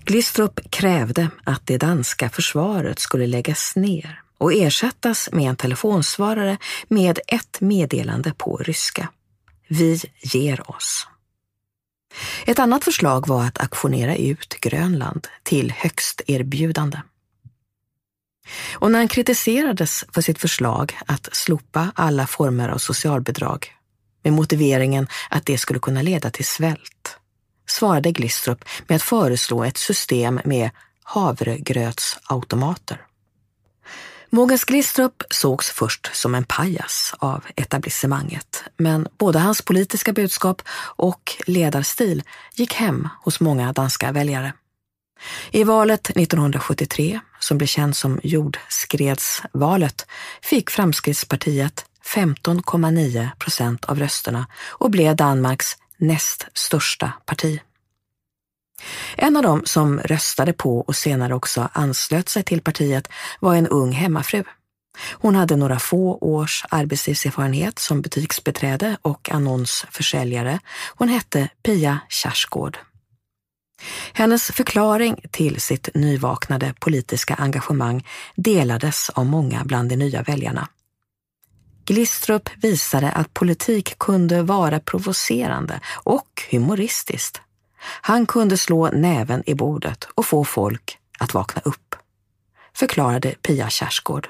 Glistrup 0.04 0.70
krävde 0.70 1.28
att 1.44 1.62
det 1.64 1.78
danska 1.78 2.28
försvaret 2.30 2.98
skulle 2.98 3.26
läggas 3.26 3.76
ner 3.76 4.23
och 4.44 4.52
ersättas 4.52 5.28
med 5.32 5.48
en 5.48 5.56
telefonsvarare 5.56 6.58
med 6.88 7.18
ett 7.26 7.60
meddelande 7.60 8.34
på 8.38 8.56
ryska. 8.56 9.08
Vi 9.68 10.00
ger 10.22 10.70
oss. 10.70 11.06
Ett 12.46 12.58
annat 12.58 12.84
förslag 12.84 13.28
var 13.28 13.44
att 13.44 13.58
aktionera 13.58 14.16
ut 14.16 14.60
Grönland 14.60 15.28
till 15.42 15.72
högst 15.72 16.22
erbjudande. 16.26 16.98
Och 18.74 18.90
när 18.90 18.98
han 18.98 19.08
kritiserades 19.08 20.04
för 20.12 20.20
sitt 20.20 20.38
förslag 20.38 20.98
att 21.06 21.28
slopa 21.32 21.92
alla 21.94 22.26
former 22.26 22.68
av 22.68 22.78
socialbidrag 22.78 23.72
med 24.22 24.32
motiveringen 24.32 25.08
att 25.30 25.46
det 25.46 25.58
skulle 25.58 25.78
kunna 25.78 26.02
leda 26.02 26.30
till 26.30 26.46
svält, 26.46 27.16
svarade 27.66 28.12
Glistrup 28.12 28.64
med 28.86 28.96
att 28.96 29.02
föreslå 29.02 29.64
ett 29.64 29.78
system 29.78 30.40
med 30.44 30.70
havregrötsautomater. 31.02 33.06
Mogens 34.30 34.64
Glistrup 34.64 35.22
sågs 35.30 35.70
först 35.70 36.10
som 36.12 36.34
en 36.34 36.44
pajas 36.44 37.14
av 37.18 37.44
etablissemanget, 37.56 38.64
men 38.76 39.08
både 39.18 39.38
hans 39.38 39.62
politiska 39.62 40.12
budskap 40.12 40.62
och 40.96 41.32
ledarstil 41.46 42.22
gick 42.54 42.74
hem 42.74 43.08
hos 43.24 43.40
många 43.40 43.72
danska 43.72 44.12
väljare. 44.12 44.52
I 45.50 45.64
valet 45.64 46.10
1973, 46.10 47.20
som 47.40 47.58
blev 47.58 47.66
känt 47.66 47.96
som 47.96 48.20
jordskredsvalet, 48.22 50.06
fick 50.42 50.70
Framskrittspartiet 50.70 51.84
15,9 52.14 53.28
procent 53.38 53.84
av 53.84 53.98
rösterna 53.98 54.46
och 54.70 54.90
blev 54.90 55.16
Danmarks 55.16 55.76
näst 55.98 56.46
största 56.54 57.12
parti. 57.26 57.60
En 59.16 59.36
av 59.36 59.42
dem 59.42 59.62
som 59.64 60.00
röstade 60.00 60.52
på 60.52 60.80
och 60.80 60.96
senare 60.96 61.34
också 61.34 61.68
anslöt 61.72 62.28
sig 62.28 62.42
till 62.42 62.60
partiet 62.60 63.08
var 63.40 63.54
en 63.54 63.66
ung 63.66 63.92
hemmafru. 63.92 64.44
Hon 65.12 65.34
hade 65.34 65.56
några 65.56 65.78
få 65.78 66.18
års 66.20 66.64
arbetslivserfarenhet 66.68 67.78
som 67.78 68.02
butiksbeträde 68.02 68.96
och 69.02 69.30
annonsförsäljare. 69.30 70.58
Hon 70.96 71.08
hette 71.08 71.48
Pia 71.62 72.00
Kärsgård. 72.08 72.78
Hennes 74.12 74.46
förklaring 74.46 75.16
till 75.30 75.60
sitt 75.60 75.88
nyvaknade 75.94 76.74
politiska 76.80 77.34
engagemang 77.34 78.06
delades 78.36 79.10
av 79.10 79.26
många 79.26 79.64
bland 79.64 79.88
de 79.88 79.96
nya 79.96 80.22
väljarna. 80.22 80.68
Glistrup 81.84 82.50
visade 82.56 83.10
att 83.10 83.34
politik 83.34 83.98
kunde 83.98 84.42
vara 84.42 84.80
provocerande 84.80 85.80
och 86.04 86.42
humoristiskt. 86.50 87.40
Han 87.84 88.26
kunde 88.26 88.56
slå 88.56 88.90
näven 88.90 89.42
i 89.46 89.54
bordet 89.54 90.08
och 90.14 90.26
få 90.26 90.44
folk 90.44 90.98
att 91.18 91.34
vakna 91.34 91.62
upp, 91.64 91.96
förklarade 92.74 93.34
Pia 93.42 93.70
Kjaersgaard. 93.70 94.28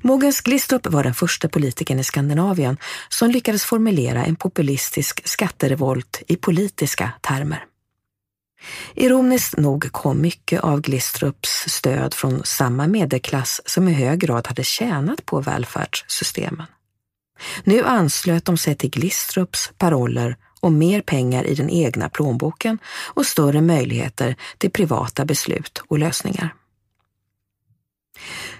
Mogens 0.00 0.40
Glistrup 0.40 0.86
var 0.86 1.04
den 1.04 1.14
första 1.14 1.48
politikern 1.48 1.98
i 1.98 2.04
Skandinavien 2.04 2.76
som 3.08 3.30
lyckades 3.30 3.64
formulera 3.64 4.24
en 4.24 4.36
populistisk 4.36 5.28
skatterevolt 5.28 6.22
i 6.26 6.36
politiska 6.36 7.12
termer. 7.20 7.66
Ironiskt 8.94 9.56
nog 9.56 9.92
kom 9.92 10.20
mycket 10.20 10.60
av 10.60 10.80
Glistrups 10.80 11.64
stöd 11.68 12.14
från 12.14 12.44
samma 12.44 12.86
medelklass 12.86 13.60
som 13.66 13.88
i 13.88 13.92
hög 13.92 14.20
grad 14.20 14.46
hade 14.46 14.64
tjänat 14.64 15.26
på 15.26 15.40
välfärdssystemen. 15.40 16.66
Nu 17.64 17.84
anslöt 17.84 18.44
de 18.44 18.56
sig 18.56 18.74
till 18.74 18.90
Glistrups 18.90 19.70
paroller 19.78 20.36
och 20.62 20.72
mer 20.72 21.00
pengar 21.00 21.44
i 21.44 21.54
den 21.54 21.70
egna 21.70 22.08
plånboken 22.08 22.78
och 23.14 23.26
större 23.26 23.60
möjligheter 23.60 24.36
till 24.58 24.70
privata 24.70 25.24
beslut 25.24 25.82
och 25.88 25.98
lösningar. 25.98 26.54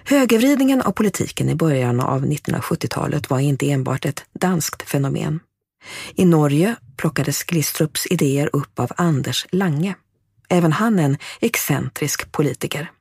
Högervridningen 0.03 0.81
av 0.81 0.91
politiken 0.91 1.49
i 1.49 1.55
början 1.55 1.99
av 1.99 2.25
1970-talet 2.25 3.29
var 3.29 3.39
inte 3.39 3.71
enbart 3.71 4.05
ett 4.05 4.25
danskt 4.33 4.89
fenomen. 4.89 5.39
I 6.15 6.25
Norge 6.25 6.75
plockades 6.97 7.43
Glistrups 7.43 8.07
idéer 8.07 8.49
upp 8.53 8.79
av 8.79 8.91
Anders 8.97 9.45
Lange. 9.51 9.95
Även 10.49 10.71
han 10.71 10.99
en 10.99 11.17
excentrisk 11.41 12.31
politiker. 12.31 12.91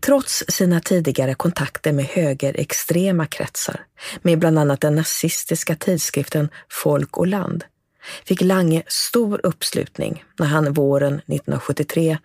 Trots 0.00 0.44
sina 0.48 0.80
tidigare 0.80 1.34
kontakter 1.34 1.92
med 1.92 2.04
högerextrema 2.04 3.26
kretsar, 3.26 3.80
med 4.22 4.38
bland 4.38 4.58
annat 4.58 4.80
den 4.80 4.94
nazistiska 4.94 5.76
tidskriften 5.76 6.48
Folk 6.70 7.16
och 7.16 7.26
Land, 7.26 7.64
fick 8.24 8.40
Lange 8.40 8.82
stor 8.86 9.40
uppslutning 9.42 10.24
när 10.38 10.46
han 10.46 10.72
våren 10.72 11.14
1973, 11.14 12.18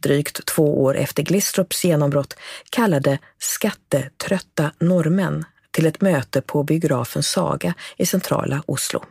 drygt 0.00 0.46
två 0.46 0.82
år 0.82 0.96
efter 0.96 1.22
Glistrups 1.22 1.84
genombrott, 1.84 2.36
kallade 2.70 3.18
skattetrötta 3.38 4.72
norrmän 4.78 5.44
till 5.70 5.86
ett 5.86 6.00
möte 6.00 6.40
på 6.40 6.62
biografen 6.62 7.22
Saga 7.22 7.74
i 7.96 8.06
centrala 8.06 8.62
Oslo. 8.66 9.04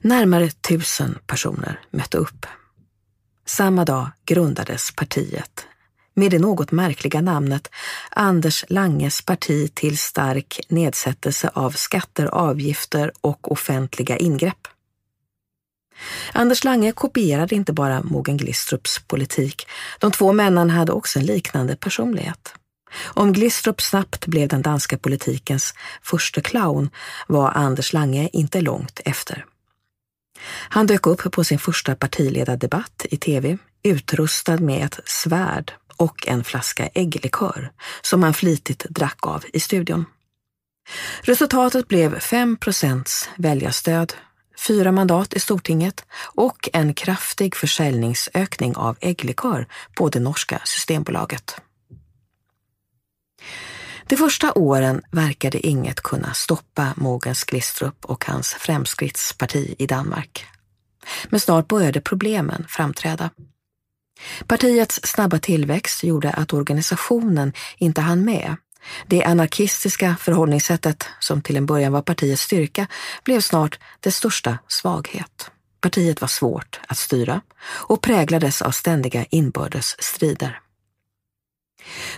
Närmare 0.00 0.50
tusen 0.50 1.18
personer 1.26 1.80
mötte 1.90 2.18
upp. 2.18 2.46
Samma 3.46 3.84
dag 3.84 4.10
grundades 4.26 4.90
partiet 4.96 5.66
med 6.14 6.30
det 6.30 6.38
något 6.38 6.72
märkliga 6.72 7.20
namnet 7.20 7.70
Anders 8.10 8.64
Langes 8.68 9.22
parti 9.22 9.74
till 9.74 9.98
stark 9.98 10.60
nedsättelse 10.68 11.50
av 11.54 11.70
skatter, 11.70 12.26
avgifter 12.26 13.12
och 13.20 13.52
offentliga 13.52 14.16
ingrepp. 14.16 14.68
Anders 16.32 16.64
Lange 16.64 16.92
kopierade 16.92 17.54
inte 17.54 17.72
bara 17.72 18.02
Mogen 18.02 18.36
Glistrups 18.36 18.98
politik. 18.98 19.66
De 19.98 20.10
två 20.10 20.32
männen 20.32 20.70
hade 20.70 20.92
också 20.92 21.18
en 21.18 21.26
liknande 21.26 21.76
personlighet. 21.76 22.54
Om 23.04 23.32
Glistrup 23.32 23.80
snabbt 23.80 24.26
blev 24.26 24.48
den 24.48 24.62
danska 24.62 24.98
politikens 24.98 25.74
första 26.02 26.40
clown 26.40 26.90
var 27.26 27.50
Anders 27.50 27.92
Lange 27.92 28.28
inte 28.32 28.60
långt 28.60 29.00
efter. 29.04 29.44
Han 30.68 30.86
dök 30.86 31.06
upp 31.06 31.32
på 31.32 31.44
sin 31.44 31.58
första 31.58 31.94
partiledardebatt 31.94 33.06
i 33.10 33.16
tv 33.16 33.58
utrustad 33.82 34.56
med 34.56 34.84
ett 34.84 35.00
svärd 35.04 35.72
och 35.96 36.28
en 36.28 36.44
flaska 36.44 36.86
ägglikör 36.86 37.72
som 38.02 38.22
han 38.22 38.34
flitigt 38.34 38.84
drack 38.88 39.26
av 39.26 39.44
i 39.52 39.60
studion. 39.60 40.04
Resultatet 41.20 41.88
blev 41.88 42.18
5 42.18 42.56
procents 42.56 43.28
väljarstöd 43.36 44.12
fyra 44.66 44.92
mandat 44.92 45.34
i 45.34 45.40
Stortinget 45.40 46.04
och 46.34 46.68
en 46.72 46.94
kraftig 46.94 47.56
försäljningsökning 47.56 48.76
av 48.76 48.96
ägglikör 49.00 49.66
på 49.94 50.08
det 50.08 50.20
norska 50.20 50.60
Systembolaget. 50.64 51.60
De 54.06 54.16
första 54.16 54.52
åren 54.52 55.02
verkade 55.10 55.66
inget 55.66 56.00
kunna 56.00 56.34
stoppa 56.34 56.94
Mogens 56.96 57.44
Glistrup 57.44 58.04
och 58.04 58.24
hans 58.24 58.54
Fremskrittsparti 58.54 59.74
i 59.78 59.86
Danmark. 59.86 60.46
Men 61.28 61.40
snart 61.40 61.68
började 61.68 62.00
problemen 62.00 62.66
framträda. 62.68 63.30
Partiets 64.46 65.00
snabba 65.04 65.38
tillväxt 65.38 66.04
gjorde 66.04 66.30
att 66.30 66.52
organisationen 66.52 67.52
inte 67.78 68.00
hann 68.00 68.24
med 68.24 68.56
det 69.06 69.24
anarkistiska 69.24 70.16
förhållningssättet, 70.20 71.08
som 71.20 71.42
till 71.42 71.56
en 71.56 71.66
början 71.66 71.92
var 71.92 72.02
partiets 72.02 72.42
styrka, 72.42 72.86
blev 73.24 73.40
snart 73.40 73.78
dess 74.00 74.16
största 74.16 74.58
svaghet. 74.68 75.50
Partiet 75.80 76.20
var 76.20 76.28
svårt 76.28 76.80
att 76.88 76.98
styra 76.98 77.40
och 77.66 78.02
präglades 78.02 78.62
av 78.62 78.70
ständiga 78.70 79.24
inbördes 79.30 80.02
strider. 80.02 80.60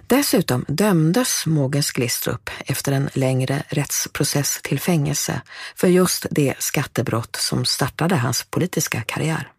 Dessutom 0.07 0.65
dömdes 0.69 1.47
Mogens 1.47 1.91
Glistrup 1.91 2.51
efter 2.67 2.93
en 2.93 3.11
längre 3.13 3.63
rättsprocess 3.69 4.61
till 4.63 4.81
fängelse 4.81 5.41
för 5.77 5.89
just 5.89 6.27
det 6.31 6.55
skattebrott 6.59 7.37
som 7.37 7.65
startade 7.65 8.17
hans 8.17 8.47
politiska 8.51 9.03
karriär. 9.03 9.53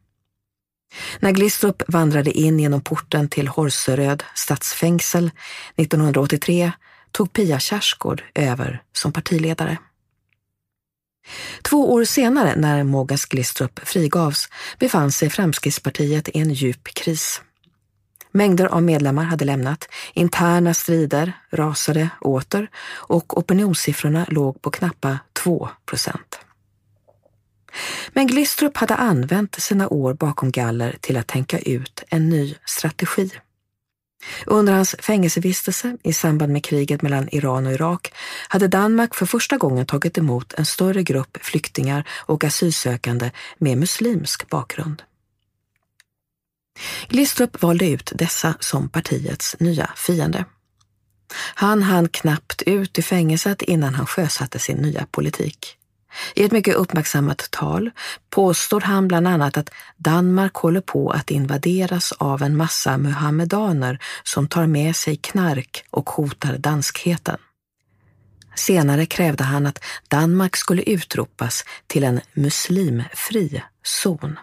När 1.19 1.31
Glistrup 1.31 1.83
vandrade 1.87 2.31
in 2.31 2.59
genom 2.59 2.81
porten 2.81 3.29
till 3.29 3.47
Horseröd 3.47 4.23
stadsfängsel 4.35 5.31
1983 5.75 6.71
tog 7.17 7.33
Pia 7.33 7.59
Kjaersgaard 7.59 8.23
över 8.35 8.81
som 8.93 9.11
partiledare. 9.11 9.77
Två 11.61 11.93
år 11.93 12.05
senare, 12.05 12.55
när 12.55 12.83
Mogens 12.83 13.25
Glistrup 13.25 13.79
frigavs, 13.83 14.49
befann 14.79 15.11
sig 15.11 15.29
Fremskrittspartiet 15.29 16.29
i 16.29 16.39
en 16.39 16.53
djup 16.53 16.83
kris. 16.83 17.41
Mängder 18.31 18.65
av 18.65 18.83
medlemmar 18.83 19.23
hade 19.23 19.45
lämnat, 19.45 19.89
interna 20.13 20.73
strider 20.73 21.33
rasade 21.51 22.09
åter 22.21 22.69
och 22.87 23.37
opinionssiffrorna 23.37 24.25
låg 24.29 24.61
på 24.61 24.71
knappa 24.71 25.19
2 25.33 25.69
procent. 25.85 26.39
Men 28.13 28.27
Glistrup 28.27 28.77
hade 28.77 28.95
använt 28.95 29.61
sina 29.61 29.89
år 29.89 30.13
bakom 30.13 30.51
galler 30.51 30.97
till 31.01 31.17
att 31.17 31.27
tänka 31.27 31.59
ut 31.59 32.03
en 32.09 32.29
ny 32.29 32.55
strategi. 32.65 33.31
Under 34.45 34.73
hans 34.73 34.95
fängelsevistelse 34.99 35.97
i 36.03 36.13
samband 36.13 36.53
med 36.53 36.63
kriget 36.63 37.01
mellan 37.01 37.29
Iran 37.31 37.67
och 37.67 37.73
Irak 37.73 38.13
hade 38.47 38.67
Danmark 38.67 39.15
för 39.15 39.25
första 39.25 39.57
gången 39.57 39.85
tagit 39.85 40.17
emot 40.17 40.53
en 40.53 40.65
större 40.65 41.03
grupp 41.03 41.37
flyktingar 41.41 42.07
och 42.09 42.43
asylsökande 42.43 43.31
med 43.57 43.77
muslimsk 43.77 44.49
bakgrund. 44.49 45.03
Glistrup 47.07 47.61
valde 47.61 47.89
ut 47.89 48.11
dessa 48.15 48.55
som 48.59 48.89
partiets 48.89 49.55
nya 49.59 49.91
fiende. 49.95 50.45
Han 51.55 51.83
hann 51.83 52.09
knappt 52.09 52.61
ut 52.61 52.99
i 52.99 53.01
fängelset 53.01 53.61
innan 53.61 53.95
han 53.95 54.05
sjösatte 54.05 54.59
sin 54.59 54.77
nya 54.77 55.05
politik. 55.11 55.77
I 56.35 56.43
ett 56.43 56.51
mycket 56.51 56.75
uppmärksammat 56.75 57.47
tal 57.51 57.91
påstår 58.29 58.81
han 58.81 59.07
bland 59.07 59.27
annat 59.27 59.57
att 59.57 59.69
Danmark 59.97 60.55
håller 60.55 60.81
på 60.81 61.11
att 61.11 61.31
invaderas 61.31 62.11
av 62.11 62.43
en 62.43 62.57
massa 62.57 62.97
muhammedaner 62.97 63.99
som 64.23 64.47
tar 64.47 64.67
med 64.67 64.95
sig 64.95 65.15
knark 65.15 65.83
och 65.89 66.09
hotar 66.09 66.57
danskheten. 66.57 67.37
Senare 68.55 69.05
krävde 69.05 69.43
han 69.43 69.65
att 69.65 69.83
Danmark 70.07 70.55
skulle 70.55 70.81
utropas 70.81 71.65
till 71.87 72.03
en 72.03 72.21
muslimfri 72.33 73.63
zon. 73.83 74.39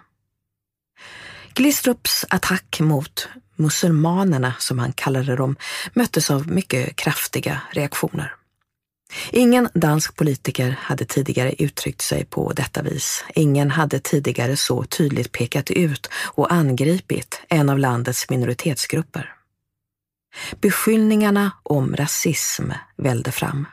Glistrups 1.54 2.24
attack 2.30 2.80
mot 2.80 3.28
musulmanerna, 3.56 4.54
som 4.58 4.78
han 4.78 4.92
kallade 4.92 5.36
dem, 5.36 5.56
möttes 5.92 6.30
av 6.30 6.48
mycket 6.48 6.96
kraftiga 6.96 7.60
reaktioner. 7.70 8.34
Ingen 9.30 9.68
dansk 9.75 10.16
politiker 10.16 10.76
hade 10.80 11.04
tidigare 11.04 11.54
uttryckt 11.58 12.02
sig 12.02 12.25
på 12.25 12.52
detta 12.52 12.82
vis. 12.82 13.25
Ingen 13.34 13.70
hade 13.70 14.00
tidigare 14.00 14.56
så 14.56 14.84
tydligt 14.84 15.32
pekat 15.32 15.70
ut 15.70 16.11
och 16.14 16.52
angripit 16.52 17.40
en 17.49 17.68
av 17.68 17.78
landets 17.78 18.30
minoritetsgrupper. 18.30 19.34
Beskyllningarna 20.61 21.52
om 21.62 21.96
rasism 21.96 22.70
välde 22.96 23.32
fram. 23.32 23.66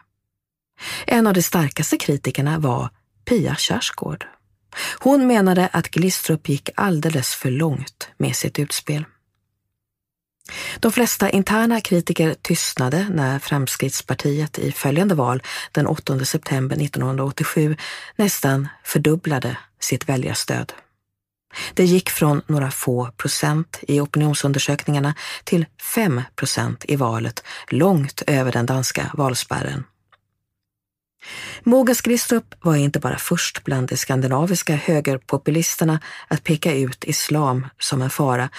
En 1.05 1.27
av 1.27 1.33
de 1.33 1.41
starkaste 1.41 1.97
kritikerna 1.97 2.59
var 2.59 2.89
Pia 3.25 3.55
Kjaersgaard. 3.55 4.25
Hon 4.99 5.27
menade 5.27 5.67
att 5.67 5.89
Glistrup 5.89 6.49
gick 6.49 6.69
alldeles 6.75 7.33
för 7.33 7.51
långt 7.51 8.09
med 8.17 8.35
sitt 8.35 8.59
utspel. 8.59 9.05
De 10.79 10.91
flesta 10.91 11.29
interna 11.29 11.81
kritiker 11.81 12.35
tystnade 12.41 13.07
när 13.09 13.39
Framskrittspartiet 13.39 14.59
i 14.59 14.71
följande 14.71 15.15
val 15.15 15.43
den 15.71 15.87
8 15.87 16.25
september 16.25 16.81
1987 16.81 17.75
nästan 18.15 18.67
fördubblade 18.83 19.57
sitt 19.79 20.09
väljarstöd. 20.09 20.73
Det 21.73 21.85
gick 21.85 22.09
från 22.09 22.41
några 22.47 22.71
få 22.71 23.11
procent 23.17 23.79
i 23.81 23.99
opinionsundersökningarna 23.99 25.13
till 25.43 25.65
5 25.95 26.21
procent 26.35 26.85
i 26.87 26.95
valet, 26.95 27.43
långt 27.69 28.23
över 28.27 28.51
den 28.51 28.65
danska 28.65 29.11
valspärren. 29.13 29.83
Mogens 31.63 32.01
Glistrup 32.01 32.55
var 32.61 32.75
inte 32.75 32.99
bara 32.99 33.17
först 33.17 33.63
bland 33.63 33.87
de 33.87 33.97
skandinaviska 33.97 34.75
högerpopulisterna 34.75 35.99
att 36.27 36.43
peka 36.43 36.73
ut 36.73 37.03
islam 37.03 37.67
som 37.79 38.01
en 38.01 38.09
fara. 38.09 38.49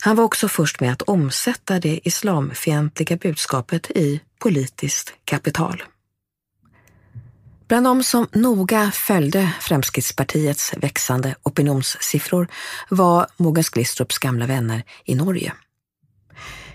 Han 0.00 0.16
var 0.16 0.24
också 0.24 0.48
först 0.48 0.80
med 0.80 0.92
att 0.92 1.02
omsätta 1.02 1.80
det 1.80 2.00
islamfientliga 2.04 3.16
budskapet 3.16 3.90
i 3.90 4.20
politiskt 4.38 5.14
kapital. 5.24 5.82
Bland 7.68 7.86
de 7.86 8.02
som 8.02 8.26
noga 8.32 8.90
följde 8.90 9.52
Fremskrittspartiets 9.60 10.74
växande 10.76 11.34
opinionssiffror 11.42 12.48
var 12.88 13.26
Mogens 13.36 13.68
Glistrups 13.68 14.18
gamla 14.18 14.46
vänner 14.46 14.82
i 15.04 15.14
Norge. 15.14 15.52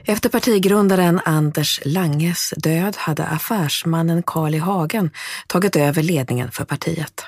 Efter 0.09 0.29
partigrundaren 0.29 1.21
Anders 1.25 1.79
Langes 1.85 2.53
död 2.57 2.95
hade 2.97 3.25
affärsmannen 3.25 4.23
Carl 4.23 4.55
I 4.55 4.57
Hagen 4.57 5.11
tagit 5.47 5.75
över 5.75 6.03
ledningen 6.03 6.51
för 6.51 6.65
partiet. 6.65 7.25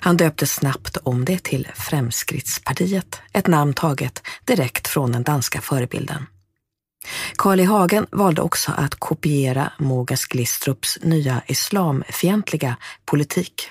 Han 0.00 0.16
döpte 0.16 0.46
snabbt 0.46 0.96
om 0.96 1.24
det 1.24 1.42
till 1.42 1.68
Fremskrittspartiet, 1.74 3.20
ett 3.32 3.46
namn 3.46 3.74
taget 3.74 4.22
direkt 4.44 4.88
från 4.88 5.12
den 5.12 5.22
danska 5.22 5.60
förebilden. 5.60 6.26
Carl 7.36 7.60
I 7.60 7.64
Hagen 7.64 8.06
valde 8.10 8.42
också 8.42 8.72
att 8.76 8.94
kopiera 8.94 9.72
Mogens 9.78 10.24
Glistrups 10.24 10.98
nya 11.02 11.42
islamfientliga 11.46 12.76
politik. 13.04 13.70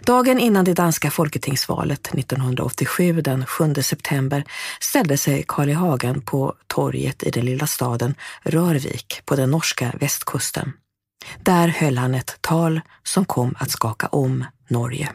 Dagen 0.00 0.38
innan 0.38 0.64
det 0.64 0.74
danska 0.74 1.10
folketingsvalet 1.10 2.14
1987, 2.14 3.20
den 3.20 3.46
7 3.46 3.74
september, 3.74 4.44
ställde 4.80 5.18
sig 5.18 5.44
Carl 5.48 5.68
I 5.68 5.72
Hagen 5.72 6.20
på 6.20 6.54
torget 6.66 7.22
i 7.22 7.30
den 7.30 7.44
lilla 7.44 7.66
staden 7.66 8.14
Rörvik 8.42 9.22
på 9.24 9.36
den 9.36 9.50
norska 9.50 9.92
västkusten. 10.00 10.72
Där 11.38 11.68
höll 11.68 11.98
han 11.98 12.14
ett 12.14 12.38
tal 12.40 12.80
som 13.02 13.24
kom 13.24 13.54
att 13.58 13.70
skaka 13.70 14.06
om 14.06 14.44
Norge. 14.68 15.12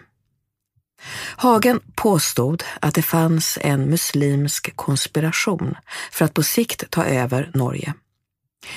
Hagen 1.35 1.79
påstod 1.95 2.63
att 2.79 2.95
det 2.95 3.01
fanns 3.01 3.57
en 3.61 3.89
muslimsk 3.89 4.75
konspiration 4.75 5.75
för 6.11 6.25
att 6.25 6.33
på 6.33 6.43
sikt 6.43 6.83
ta 6.89 7.05
över 7.05 7.51
Norge. 7.53 7.93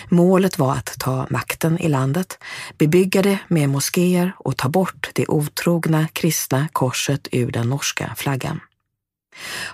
Målet 0.09 0.59
var 0.59 0.73
att 0.73 0.95
ta 0.99 1.27
makten 1.31 1.79
i 1.79 1.89
landet, 1.89 2.39
bebygga 2.79 3.23
det 3.23 3.39
med 3.49 3.69
moskéer 3.69 4.33
och 4.39 4.57
ta 4.57 4.69
bort 4.69 5.11
det 5.13 5.27
otrogna 5.29 6.09
kristna 6.13 6.69
korset 6.73 7.29
ur 7.33 7.51
den 7.51 7.69
norska 7.69 8.15
flaggan. 8.17 8.61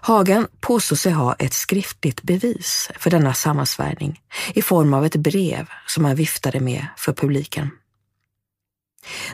Hagen 0.03 0.47
påstod 0.61 0.99
sig 0.99 1.13
ha 1.13 1.35
ett 1.35 1.53
skriftligt 1.53 2.23
bevis 2.23 2.91
för 2.99 3.11
denna 3.11 3.35
sammansvärjning 3.35 4.21
i 4.55 4.63
form 4.63 4.95
av 4.95 5.05
ett 5.05 5.17
brev 5.17 5.69
som 5.87 6.05
han 6.05 6.17
viftade 6.17 6.61
med 6.61 6.87
för 6.97 7.13
publiken. 7.13 7.71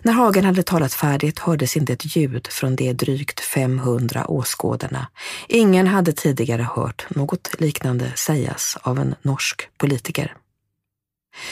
När 0.02 0.12
Hagen 0.12 0.44
hade 0.44 0.62
talat 0.62 0.94
färdigt 0.94 1.38
hördes 1.38 1.76
inte 1.76 1.92
ett 1.92 2.16
ljud 2.16 2.46
från 2.46 2.76
de 2.76 2.92
drygt 2.92 3.40
500 3.40 4.26
åskådarna. 4.26 5.06
Ingen 5.48 5.86
hade 5.86 6.12
tidigare 6.12 6.62
hört 6.62 7.06
något 7.10 7.60
liknande 7.60 8.12
sägas 8.16 8.76
av 8.82 8.98
en 8.98 9.14
norsk 9.22 9.68
politiker. 9.78 10.36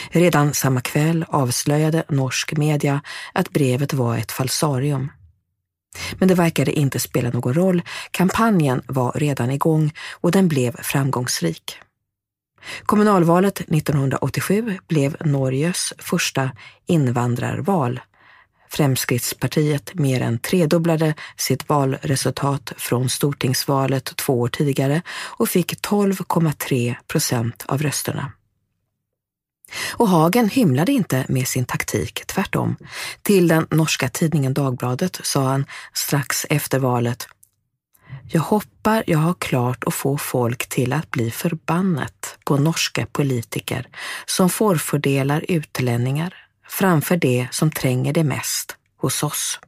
Redan 0.09 0.53
samma 0.53 0.81
kväll 0.81 1.25
avslöjade 1.29 2.03
norsk 2.09 2.57
media 2.57 3.01
att 3.33 3.49
brevet 3.49 3.93
var 3.93 4.17
ett 4.17 4.31
falsarium. 4.31 5.11
Men 6.13 6.27
det 6.27 6.35
verkade 6.35 6.71
inte 6.71 6.99
spela 6.99 7.29
någon 7.29 7.53
roll. 7.53 7.81
Kampanjen 8.11 8.81
var 8.87 9.11
redan 9.15 9.51
igång 9.51 9.93
och 10.11 10.31
den 10.31 10.47
blev 10.47 10.81
framgångsrik. 10.81 11.77
Kommunalvalet 12.85 13.61
1987 13.61 14.77
blev 14.87 15.17
Norges 15.19 15.93
första 15.97 16.51
invandrarval. 16.85 17.99
Fremskrittspartiet 18.69 19.93
mer 19.93 20.21
än 20.21 20.39
tredubblade 20.39 21.13
sitt 21.37 21.69
valresultat 21.69 22.73
från 22.77 23.09
stortingsvalet 23.09 24.15
två 24.15 24.39
år 24.39 24.47
tidigare 24.47 25.01
och 25.11 25.49
fick 25.49 25.81
12,3 25.87 26.95
procent 27.07 27.65
av 27.67 27.81
rösterna. 27.81 28.31
Och 29.93 30.09
Hagen 30.09 30.49
hymlade 30.49 30.91
inte 30.91 31.25
med 31.29 31.47
sin 31.47 31.65
taktik, 31.65 32.25
tvärtom. 32.25 32.75
Till 33.21 33.47
den 33.47 33.67
norska 33.71 34.09
tidningen 34.09 34.53
Dagbladet 34.53 35.19
sa 35.23 35.47
han 35.47 35.65
strax 35.93 36.45
efter 36.49 36.79
valet 36.79 37.27
jag 38.29 38.41
hoppar 38.41 39.03
jag 39.07 39.19
har 39.19 39.33
klart 39.33 39.83
att 39.83 39.93
få 39.93 40.17
folk 40.17 40.69
till 40.69 40.93
att 40.93 41.11
bli 41.11 41.31
förbannat 41.31 42.37
på 42.45 42.57
norska 42.57 43.05
politiker 43.05 43.87
som 44.25 44.49
förfördelar 44.49 45.45
utlänningar 45.47 46.33
framför 46.67 47.17
det 47.17 47.47
som 47.51 47.71
tränger 47.71 48.13
det 48.13 48.23
mest 48.23 48.75
hos 48.97 49.23
oss. 49.23 49.59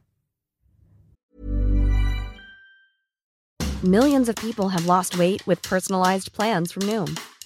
Millions 3.82 4.28
of 4.28 4.34
people 4.34 4.64
have 4.64 4.86
lost 4.86 5.14
weight 5.14 5.48
with 5.48 5.68
personalized 5.70 6.32
plans 6.32 6.72
from 6.72 6.86
Noom. 6.86 7.16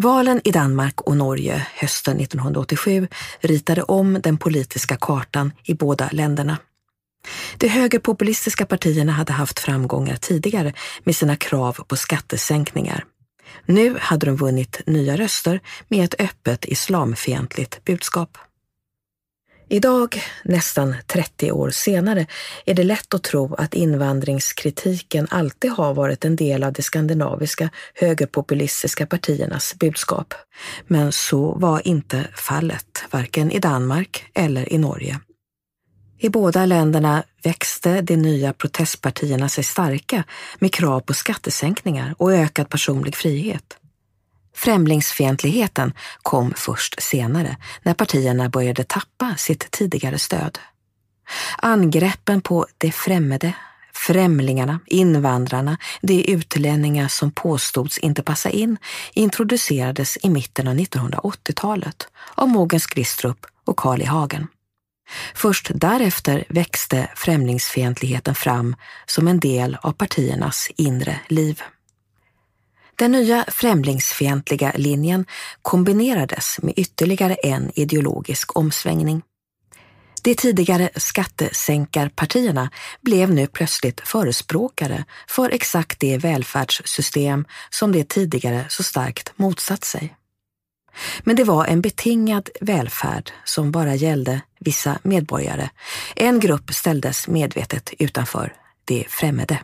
Valen 0.00 0.40
i 0.44 0.50
Danmark 0.50 1.00
och 1.00 1.16
Norge 1.16 1.66
hösten 1.74 2.20
1987 2.20 3.08
ritade 3.40 3.82
om 3.82 4.20
den 4.22 4.38
politiska 4.38 4.96
kartan 4.96 5.52
i 5.64 5.74
båda 5.74 6.08
länderna. 6.12 6.58
De 7.56 7.68
högerpopulistiska 7.68 8.66
partierna 8.66 9.12
hade 9.12 9.32
haft 9.32 9.58
framgångar 9.58 10.16
tidigare 10.16 10.72
med 11.04 11.16
sina 11.16 11.36
krav 11.36 11.72
på 11.72 11.96
skattesänkningar. 11.96 13.04
Nu 13.66 13.96
hade 14.00 14.26
de 14.26 14.36
vunnit 14.36 14.80
nya 14.86 15.16
röster 15.16 15.60
med 15.88 16.04
ett 16.04 16.20
öppet 16.20 16.64
islamfientligt 16.64 17.84
budskap. 17.84 18.38
Idag, 19.70 20.22
nästan 20.44 20.94
30 21.06 21.52
år 21.52 21.70
senare, 21.70 22.26
är 22.64 22.74
det 22.74 22.84
lätt 22.84 23.14
att 23.14 23.22
tro 23.22 23.54
att 23.54 23.74
invandringskritiken 23.74 25.26
alltid 25.30 25.70
har 25.70 25.94
varit 25.94 26.24
en 26.24 26.36
del 26.36 26.64
av 26.64 26.72
de 26.72 26.82
skandinaviska 26.82 27.70
högerpopulistiska 27.94 29.06
partiernas 29.06 29.74
budskap. 29.78 30.34
Men 30.86 31.12
så 31.12 31.52
var 31.52 31.86
inte 31.88 32.24
fallet, 32.34 33.04
varken 33.10 33.50
i 33.50 33.58
Danmark 33.58 34.24
eller 34.34 34.72
i 34.72 34.78
Norge. 34.78 35.20
I 36.18 36.28
båda 36.28 36.66
länderna 36.66 37.22
växte 37.42 38.00
de 38.00 38.16
nya 38.16 38.52
protestpartierna 38.52 39.48
sig 39.48 39.64
starka 39.64 40.24
med 40.58 40.72
krav 40.72 41.00
på 41.00 41.14
skattesänkningar 41.14 42.14
och 42.18 42.32
ökad 42.32 42.68
personlig 42.68 43.14
frihet. 43.14 43.78
Främlingsfientligheten 44.58 45.92
kom 46.22 46.52
först 46.56 47.02
senare, 47.02 47.56
när 47.82 47.94
partierna 47.94 48.48
började 48.48 48.84
tappa 48.84 49.34
sitt 49.36 49.70
tidigare 49.70 50.18
stöd. 50.18 50.58
Angreppen 51.58 52.40
på 52.40 52.66
det 52.78 52.92
främmande, 52.92 53.52
främlingarna, 53.94 54.80
invandrarna, 54.86 55.78
de 56.00 56.24
utlänningar 56.24 57.08
som 57.08 57.30
påstods 57.30 57.98
inte 57.98 58.22
passa 58.22 58.50
in, 58.50 58.76
introducerades 59.12 60.18
i 60.22 60.30
mitten 60.30 60.68
av 60.68 60.74
1980-talet 60.74 62.08
av 62.34 62.48
Mogens 62.48 62.86
Glistrup 62.86 63.46
och 63.64 63.76
Carl 63.76 64.02
I 64.02 64.04
Hagen. 64.04 64.46
Först 65.34 65.70
därefter 65.74 66.44
växte 66.48 67.10
främlingsfientligheten 67.16 68.34
fram 68.34 68.76
som 69.06 69.28
en 69.28 69.40
del 69.40 69.78
av 69.82 69.92
partiernas 69.92 70.68
inre 70.76 71.20
liv. 71.28 71.62
Den 72.98 73.12
nya 73.12 73.44
främlingsfientliga 73.48 74.72
linjen 74.76 75.26
kombinerades 75.62 76.58
med 76.62 76.74
ytterligare 76.76 77.34
en 77.34 77.70
ideologisk 77.74 78.56
omsvängning. 78.56 79.22
De 80.22 80.34
tidigare 80.34 80.90
skattesänkarpartierna 80.96 82.70
blev 83.00 83.30
nu 83.30 83.46
plötsligt 83.46 84.00
förespråkare 84.00 85.04
för 85.28 85.50
exakt 85.50 86.00
det 86.00 86.18
välfärdssystem 86.18 87.44
som 87.70 87.92
de 87.92 88.04
tidigare 88.04 88.64
så 88.68 88.82
starkt 88.82 89.32
motsatt 89.36 89.84
sig. 89.84 90.16
Men 91.20 91.36
det 91.36 91.44
var 91.44 91.64
en 91.64 91.80
betingad 91.80 92.50
välfärd 92.60 93.30
som 93.44 93.72
bara 93.72 93.94
gällde 93.94 94.40
vissa 94.60 94.98
medborgare. 95.02 95.70
En 96.16 96.40
grupp 96.40 96.74
ställdes 96.74 97.28
medvetet 97.28 97.92
utanför, 97.98 98.54
det 98.84 99.04
främmande. 99.08 99.58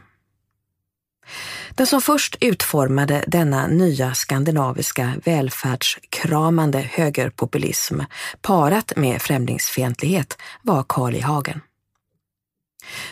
Den 1.75 1.87
som 1.87 2.01
först 2.01 2.37
utformade 2.41 3.25
denna 3.27 3.67
nya 3.67 4.15
skandinaviska 4.15 5.13
välfärdskramande 5.25 6.79
högerpopulism 6.79 8.01
parat 8.43 8.93
med 8.97 9.23
främlingsfientlighet 9.23 10.39
var 10.63 10.85
Carl 10.89 11.15
I 11.15 11.21
Hagen. 11.21 11.61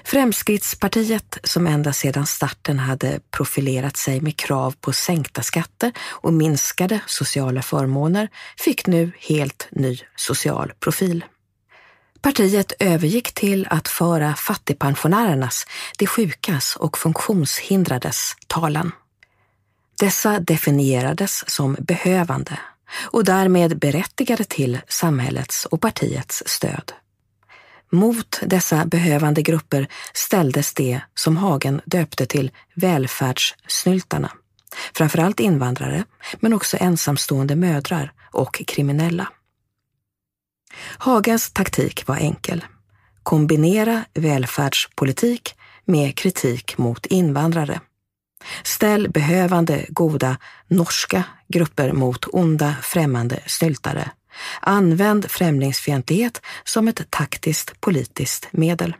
Fremskrittspartiet, 0.04 1.38
som 1.44 1.66
ända 1.66 1.92
sedan 1.92 2.26
starten 2.26 2.78
hade 2.78 3.20
profilerat 3.30 3.96
sig 3.96 4.20
med 4.20 4.36
krav 4.36 4.74
på 4.80 4.92
sänkta 4.92 5.42
skatter 5.42 5.92
och 6.00 6.32
minskade 6.32 7.00
sociala 7.06 7.62
förmåner, 7.62 8.28
fick 8.58 8.86
nu 8.86 9.12
helt 9.18 9.68
ny 9.70 9.98
social 10.16 10.72
profil. 10.80 11.24
Partiet 12.22 12.72
övergick 12.78 13.32
till 13.32 13.66
att 13.70 13.88
föra 13.88 14.34
fattigpensionärernas, 14.34 15.66
de 15.98 16.06
sjukas 16.06 16.76
och 16.76 16.98
funktionshindrades 16.98 18.32
talan. 18.46 18.92
Dessa 20.00 20.40
definierades 20.40 21.50
som 21.50 21.76
behövande 21.80 22.58
och 23.00 23.24
därmed 23.24 23.78
berättigade 23.78 24.44
till 24.44 24.80
samhällets 24.88 25.64
och 25.64 25.80
partiets 25.80 26.42
stöd. 26.46 26.92
Mot 27.92 28.40
dessa 28.46 28.84
behövande 28.84 29.42
grupper 29.42 29.88
ställdes 30.14 30.74
det 30.74 31.00
som 31.14 31.36
Hagen 31.36 31.80
döpte 31.84 32.26
till 32.26 32.50
välfärdssnyltarna. 32.74 34.32
Framförallt 34.94 35.40
invandrare, 35.40 36.04
men 36.40 36.52
också 36.52 36.76
ensamstående 36.80 37.56
mödrar 37.56 38.12
och 38.32 38.62
kriminella. 38.66 39.28
Hagens 40.78 41.52
taktik 41.52 42.06
var 42.06 42.16
enkel. 42.16 42.64
Kombinera 43.22 44.04
välfärdspolitik 44.14 45.54
med 45.84 46.16
kritik 46.16 46.78
mot 46.78 47.06
invandrare. 47.06 47.80
Ställ 48.62 49.10
behövande, 49.10 49.86
goda 49.88 50.36
norska 50.68 51.24
grupper 51.48 51.92
mot 51.92 52.24
onda, 52.32 52.74
främmande 52.82 53.40
snyltare. 53.46 54.10
Använd 54.60 55.30
främlingsfientlighet 55.30 56.40
som 56.64 56.88
ett 56.88 57.10
taktiskt 57.10 57.80
politiskt 57.80 58.48
medel. 58.50 58.94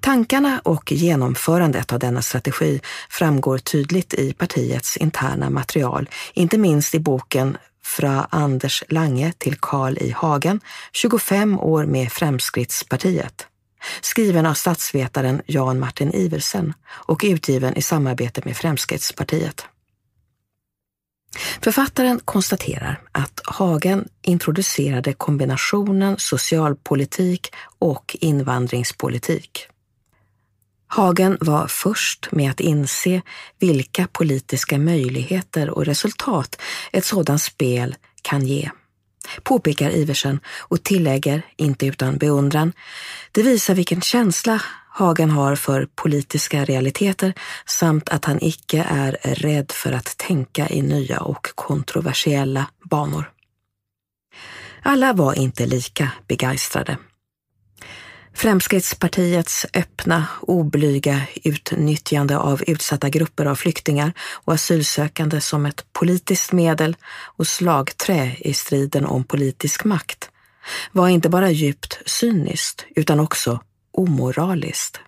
Tankarna 0.00 0.60
och 0.64 0.92
genomförandet 0.92 1.92
av 1.92 1.98
denna 1.98 2.22
strategi 2.22 2.80
framgår 3.10 3.58
tydligt 3.58 4.14
i 4.14 4.32
partiets 4.32 4.96
interna 4.96 5.50
material, 5.50 6.08
inte 6.34 6.58
minst 6.58 6.94
i 6.94 7.00
boken 7.00 7.56
Fra 7.96 8.26
Anders 8.30 8.84
Lange 8.88 9.32
till 9.38 9.56
Karl 9.60 9.98
i 9.98 10.10
Hagen, 10.10 10.60
25 10.92 11.58
år 11.58 11.84
med 11.84 12.12
Fremskrittspartiet, 12.12 13.46
skriven 14.00 14.46
av 14.46 14.54
statsvetaren 14.54 15.42
Jan 15.46 15.78
Martin 15.78 16.12
Iversen 16.14 16.74
och 16.88 17.20
utgiven 17.24 17.76
i 17.76 17.82
samarbete 17.82 18.42
med 18.44 18.56
Fremskrittspartiet. 18.56 19.64
Författaren 21.62 22.20
konstaterar 22.24 23.00
att 23.12 23.40
Hagen 23.44 24.08
introducerade 24.22 25.12
kombinationen 25.12 26.18
socialpolitik 26.18 27.52
och 27.78 28.16
invandringspolitik. 28.20 29.68
Hagen 30.88 31.38
var 31.40 31.66
först 31.66 32.28
med 32.32 32.50
att 32.50 32.60
inse 32.60 33.22
vilka 33.58 34.06
politiska 34.12 34.78
möjligheter 34.78 35.70
och 35.70 35.84
resultat 35.84 36.60
ett 36.92 37.04
sådant 37.04 37.42
spel 37.42 37.96
kan 38.22 38.46
ge. 38.46 38.70
Påpekar 39.42 39.90
Iversen 39.90 40.40
och 40.58 40.82
tillägger, 40.82 41.42
inte 41.56 41.86
utan 41.86 42.18
beundran, 42.18 42.72
det 43.32 43.42
visar 43.42 43.74
vilken 43.74 44.00
känsla 44.00 44.62
Hagen 44.90 45.30
har 45.30 45.56
för 45.56 45.88
politiska 45.94 46.64
realiteter 46.64 47.34
samt 47.66 48.08
att 48.08 48.24
han 48.24 48.38
icke 48.42 48.86
är 48.90 49.18
rädd 49.22 49.72
för 49.72 49.92
att 49.92 50.16
tänka 50.16 50.68
i 50.68 50.82
nya 50.82 51.20
och 51.20 51.46
kontroversiella 51.54 52.66
banor. 52.90 53.30
Alla 54.82 55.12
var 55.12 55.38
inte 55.38 55.66
lika 55.66 56.10
begeistrade. 56.28 56.96
Fremskrittspartiets 58.38 59.66
öppna, 59.74 60.26
oblyga 60.40 61.22
utnyttjande 61.44 62.38
av 62.38 62.62
utsatta 62.66 63.08
grupper 63.08 63.46
av 63.46 63.54
flyktingar 63.54 64.12
och 64.44 64.52
asylsökande 64.52 65.40
som 65.40 65.66
ett 65.66 65.84
politiskt 65.92 66.52
medel 66.52 66.96
och 67.36 67.46
slagträ 67.46 68.36
i 68.38 68.54
striden 68.54 69.06
om 69.06 69.24
politisk 69.24 69.84
makt 69.84 70.30
var 70.92 71.08
inte 71.08 71.28
bara 71.28 71.50
djupt 71.50 71.98
cyniskt 72.06 72.86
utan 72.96 73.20
också 73.20 73.60
omoraliskt, 73.92 75.00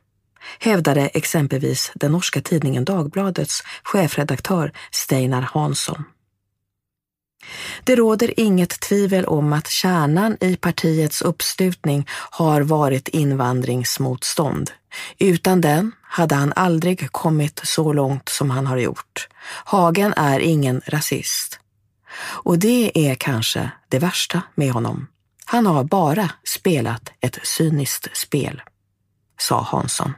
hävdade 0.58 1.08
exempelvis 1.08 1.92
den 1.94 2.12
norska 2.12 2.40
tidningen 2.40 2.84
Dagbladets 2.84 3.62
chefredaktör 3.82 4.72
Steinar 4.90 5.42
Hansson. 5.42 6.04
Det 7.84 7.96
råder 7.96 8.40
inget 8.40 8.80
tvivel 8.80 9.24
om 9.24 9.52
att 9.52 9.68
kärnan 9.68 10.36
i 10.40 10.56
partiets 10.56 11.22
uppslutning 11.22 12.06
har 12.10 12.60
varit 12.60 13.08
invandringsmotstånd. 13.08 14.70
Utan 15.18 15.60
den 15.60 15.92
hade 16.02 16.34
han 16.34 16.52
aldrig 16.56 17.12
kommit 17.12 17.60
så 17.64 17.92
långt 17.92 18.28
som 18.28 18.50
han 18.50 18.66
har 18.66 18.76
gjort. 18.76 19.28
Hagen 19.64 20.14
är 20.16 20.40
ingen 20.40 20.80
rasist. 20.86 21.60
Och 22.20 22.58
det 22.58 23.08
är 23.08 23.14
kanske 23.14 23.70
det 23.88 23.98
värsta 23.98 24.42
med 24.54 24.72
honom. 24.72 25.06
Han 25.44 25.66
har 25.66 25.84
bara 25.84 26.30
spelat 26.44 27.12
ett 27.20 27.38
cyniskt 27.42 28.16
spel, 28.16 28.62
sa 29.38 29.62
Hansson. 29.62 30.12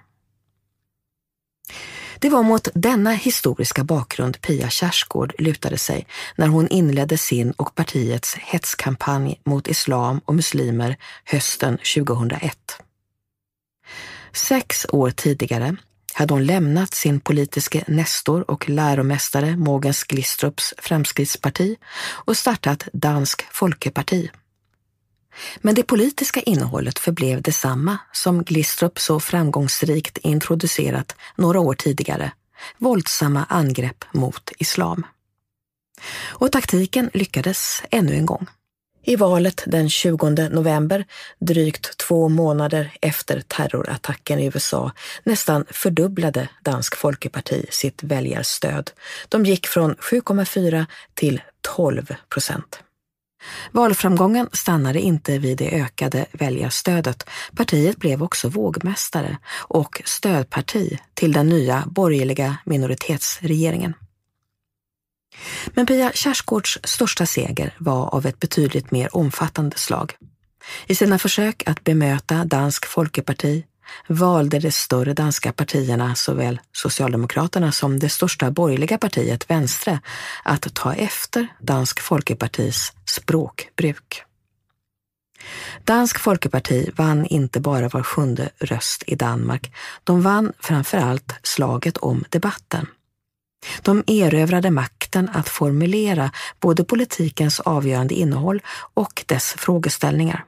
Det 2.18 2.28
var 2.28 2.42
mot 2.42 2.68
denna 2.74 3.10
historiska 3.10 3.84
bakgrund 3.84 4.40
Pia 4.40 4.70
Kjaersgaard 4.70 5.34
lutade 5.38 5.78
sig 5.78 6.06
när 6.36 6.46
hon 6.46 6.68
inledde 6.68 7.18
sin 7.18 7.52
och 7.52 7.74
partiets 7.74 8.34
hetskampanj 8.34 9.40
mot 9.44 9.68
islam 9.68 10.20
och 10.24 10.34
muslimer 10.34 10.96
hösten 11.24 11.78
2001. 11.94 12.58
Sex 14.32 14.86
år 14.88 15.10
tidigare 15.10 15.76
hade 16.14 16.34
hon 16.34 16.46
lämnat 16.46 16.94
sin 16.94 17.20
politiske 17.20 17.84
nestor 17.86 18.50
och 18.50 18.68
läromästare 18.68 19.56
Mogens 19.56 20.04
Glistrups 20.04 20.74
Fremskrittsparti 20.78 21.76
och 22.24 22.36
startat 22.36 22.88
Dansk 22.92 23.46
Folkeparti 23.52 24.30
men 25.60 25.74
det 25.74 25.82
politiska 25.82 26.40
innehållet 26.40 26.98
förblev 26.98 27.42
detsamma 27.42 27.98
som 28.12 28.42
Glistrup 28.42 28.98
så 28.98 29.20
framgångsrikt 29.20 30.18
introducerat 30.18 31.16
några 31.36 31.60
år 31.60 31.74
tidigare, 31.74 32.32
våldsamma 32.78 33.46
angrepp 33.48 34.04
mot 34.12 34.50
islam. 34.58 35.06
Och 36.28 36.52
taktiken 36.52 37.10
lyckades 37.14 37.82
ännu 37.90 38.14
en 38.14 38.26
gång. 38.26 38.46
I 39.04 39.16
valet 39.16 39.64
den 39.66 39.90
20 39.90 40.30
november, 40.30 41.04
drygt 41.38 41.96
två 41.96 42.28
månader 42.28 42.92
efter 43.00 43.40
terrorattacken 43.40 44.38
i 44.38 44.46
USA, 44.54 44.92
nästan 45.24 45.64
fördubblade 45.70 46.48
Dansk 46.62 46.96
Folkeparti 46.96 47.66
sitt 47.70 48.02
väljarstöd. 48.02 48.90
De 49.28 49.44
gick 49.44 49.66
från 49.66 49.94
7,4 49.94 50.86
till 51.14 51.42
12 51.60 52.14
procent. 52.28 52.82
Valframgången 53.70 54.48
stannade 54.52 55.00
inte 55.00 55.38
vid 55.38 55.58
det 55.58 55.70
ökade 55.70 56.26
väljarstödet. 56.32 57.28
Partiet 57.56 57.96
blev 57.96 58.22
också 58.22 58.48
vågmästare 58.48 59.38
och 59.54 60.02
stödparti 60.04 60.98
till 61.14 61.32
den 61.32 61.48
nya 61.48 61.84
borgerliga 61.86 62.56
minoritetsregeringen. 62.64 63.94
Men 65.74 65.86
Pia 65.86 66.12
Kjaersgaards 66.14 66.78
största 66.84 67.26
seger 67.26 67.74
var 67.78 68.14
av 68.14 68.26
ett 68.26 68.40
betydligt 68.40 68.90
mer 68.90 69.16
omfattande 69.16 69.76
slag. 69.78 70.14
I 70.86 70.94
sina 70.94 71.18
försök 71.18 71.62
att 71.66 71.84
bemöta 71.84 72.44
Dansk 72.44 72.86
Folkeparti 72.86 73.64
valde 74.06 74.58
de 74.58 74.70
större 74.70 75.14
danska 75.14 75.52
partierna, 75.52 76.14
såväl 76.14 76.60
Socialdemokraterna 76.72 77.72
som 77.72 77.98
det 77.98 78.08
största 78.08 78.50
borgerliga 78.50 78.98
partiet 78.98 79.50
Venstre, 79.50 80.00
att 80.44 80.74
ta 80.74 80.94
efter 80.94 81.46
Dansk 81.60 82.00
Folkepartis 82.00 82.92
språkbruk. 83.06 84.22
Dansk 85.84 86.18
Folkeparti 86.18 86.90
vann 86.96 87.26
inte 87.26 87.60
bara 87.60 87.88
var 87.88 88.02
sjunde 88.02 88.50
röst 88.58 89.02
i 89.06 89.14
Danmark, 89.14 89.74
de 90.04 90.22
vann 90.22 90.52
framför 90.60 90.98
allt 90.98 91.34
slaget 91.42 91.96
om 91.96 92.24
debatten. 92.28 92.86
De 93.82 94.04
erövrade 94.06 94.70
makten 94.70 95.30
att 95.32 95.48
formulera 95.48 96.30
både 96.60 96.84
politikens 96.84 97.60
avgörande 97.60 98.14
innehåll 98.14 98.62
och 98.94 99.24
dess 99.26 99.54
frågeställningar. 99.58 100.44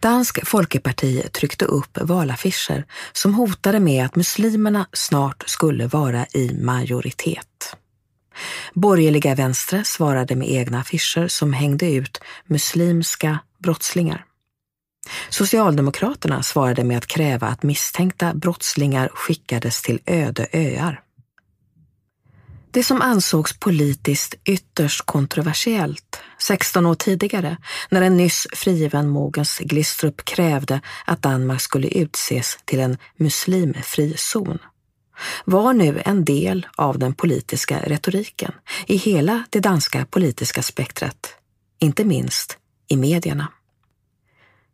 Dansk 0.00 0.46
Folkeparti 0.46 1.22
tryckte 1.32 1.64
upp 1.64 1.98
valaffischer 2.00 2.84
som 3.12 3.34
hotade 3.34 3.80
med 3.80 4.04
att 4.04 4.16
muslimerna 4.16 4.86
snart 4.92 5.44
skulle 5.46 5.86
vara 5.86 6.26
i 6.26 6.54
majoritet. 6.54 7.76
Borgerliga 8.74 9.34
vänstre 9.34 9.84
svarade 9.84 10.36
med 10.36 10.50
egna 10.50 10.80
affischer 10.80 11.28
som 11.28 11.52
hängde 11.52 11.92
ut 11.92 12.20
muslimska 12.46 13.38
brottslingar. 13.58 14.24
Socialdemokraterna 15.28 16.42
svarade 16.42 16.84
med 16.84 16.98
att 16.98 17.06
kräva 17.06 17.46
att 17.46 17.62
misstänkta 17.62 18.34
brottslingar 18.34 19.10
skickades 19.14 19.82
till 19.82 20.00
öde 20.06 20.46
öar. 20.52 21.00
Det 22.70 22.82
som 22.82 23.02
ansågs 23.02 23.58
politiskt 23.58 24.34
ytterst 24.44 25.06
kontroversiellt 25.06 26.20
16 26.38 26.86
år 26.86 26.94
tidigare, 26.94 27.56
när 27.90 28.02
en 28.02 28.16
nyss 28.16 28.46
frigiven 28.52 29.08
Mogens 29.08 29.58
Glistrup 29.58 30.24
krävde 30.24 30.80
att 31.04 31.22
Danmark 31.22 31.60
skulle 31.60 31.88
utses 31.88 32.58
till 32.64 32.80
en 32.80 32.96
muslimfri 33.16 34.14
zon, 34.16 34.58
var 35.44 35.72
nu 35.72 36.02
en 36.04 36.24
del 36.24 36.66
av 36.76 36.98
den 36.98 37.14
politiska 37.14 37.80
retoriken 37.80 38.52
i 38.86 38.96
hela 38.96 39.44
det 39.50 39.60
danska 39.60 40.06
politiska 40.10 40.62
spektret, 40.62 41.34
inte 41.78 42.04
minst 42.04 42.58
i 42.88 42.96
medierna. 42.96 43.48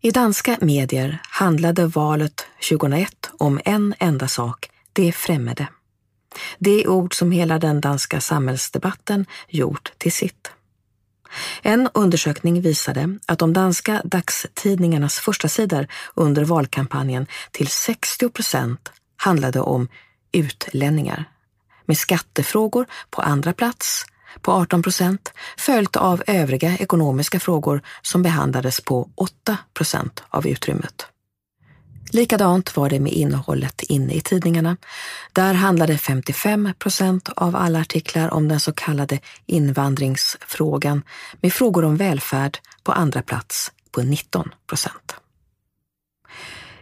I 0.01 0.11
danska 0.11 0.59
medier 0.61 1.19
handlade 1.29 1.87
valet 1.87 2.47
2001 2.71 3.31
om 3.39 3.61
en 3.65 3.95
enda 3.99 4.29
sak, 4.29 4.71
det 4.93 5.13
främmande. 5.13 5.67
Det 6.59 6.87
ord 6.87 7.15
som 7.15 7.33
hela 7.33 7.59
den 7.59 7.81
danska 7.81 8.21
samhällsdebatten 8.21 9.27
gjort 9.49 9.93
till 9.99 10.13
sitt. 10.13 10.51
En 11.63 11.89
undersökning 11.95 12.61
visade 12.61 13.19
att 13.27 13.39
de 13.39 13.53
danska 13.53 14.03
dagstidningarnas 14.05 15.19
första 15.19 15.49
sidor 15.49 15.87
under 16.15 16.45
valkampanjen 16.45 17.27
till 17.51 17.69
60 17.69 18.29
procent 18.29 18.93
handlade 19.17 19.61
om 19.61 19.89
utlänningar, 20.33 21.25
med 21.87 21.99
skattefrågor 21.99 22.87
på 23.11 23.23
andra 23.23 23.53
plats 23.53 24.05
på 24.41 24.53
18 24.53 24.83
procent, 24.83 25.33
följt 25.59 25.97
av 25.97 26.23
övriga 26.27 26.79
ekonomiska 26.79 27.41
frågor 27.41 27.83
som 28.03 28.23
behandlades 28.23 28.81
på 28.81 29.11
8 29.15 29.59
procent 29.75 30.23
av 30.29 30.47
utrymmet. 30.47 31.14
Likadant 32.15 32.77
var 32.77 32.89
det 32.91 33.01
med 33.01 33.13
innehållet 33.13 33.83
inne 33.83 34.15
i 34.15 34.21
tidningarna. 34.21 34.77
Där 35.33 35.55
handlade 35.55 35.99
55 35.99 36.73
procent 36.79 37.29
av 37.37 37.57
alla 37.57 37.81
artiklar 37.81 38.35
om 38.35 38.49
den 38.49 38.61
så 38.61 38.73
kallade 38.73 39.19
invandringsfrågan 39.47 41.03
med 41.41 41.53
frågor 41.53 41.85
om 41.85 41.97
välfärd 41.97 42.59
på 42.83 42.93
andra 42.93 43.23
plats 43.23 43.73
på 43.93 44.03
19 44.03 44.51
procent. 44.67 45.17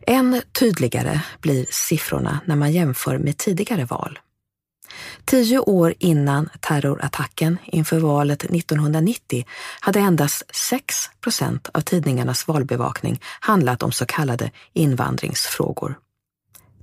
Än 0.06 0.42
tydligare 0.52 1.20
blir 1.40 1.66
siffrorna 1.70 2.40
när 2.44 2.56
man 2.56 2.72
jämför 2.72 3.18
med 3.18 3.36
tidigare 3.38 3.84
val. 3.84 4.18
Tio 5.24 5.58
år 5.58 5.94
innan 5.98 6.48
terrorattacken 6.60 7.58
inför 7.64 7.98
valet 7.98 8.44
1990 8.44 9.44
hade 9.80 10.00
endast 10.00 10.42
6 10.54 11.10
procent 11.20 11.68
av 11.74 11.80
tidningarnas 11.80 12.48
valbevakning 12.48 13.20
handlat 13.40 13.82
om 13.82 13.92
så 13.92 14.06
kallade 14.06 14.50
invandringsfrågor. 14.72 15.98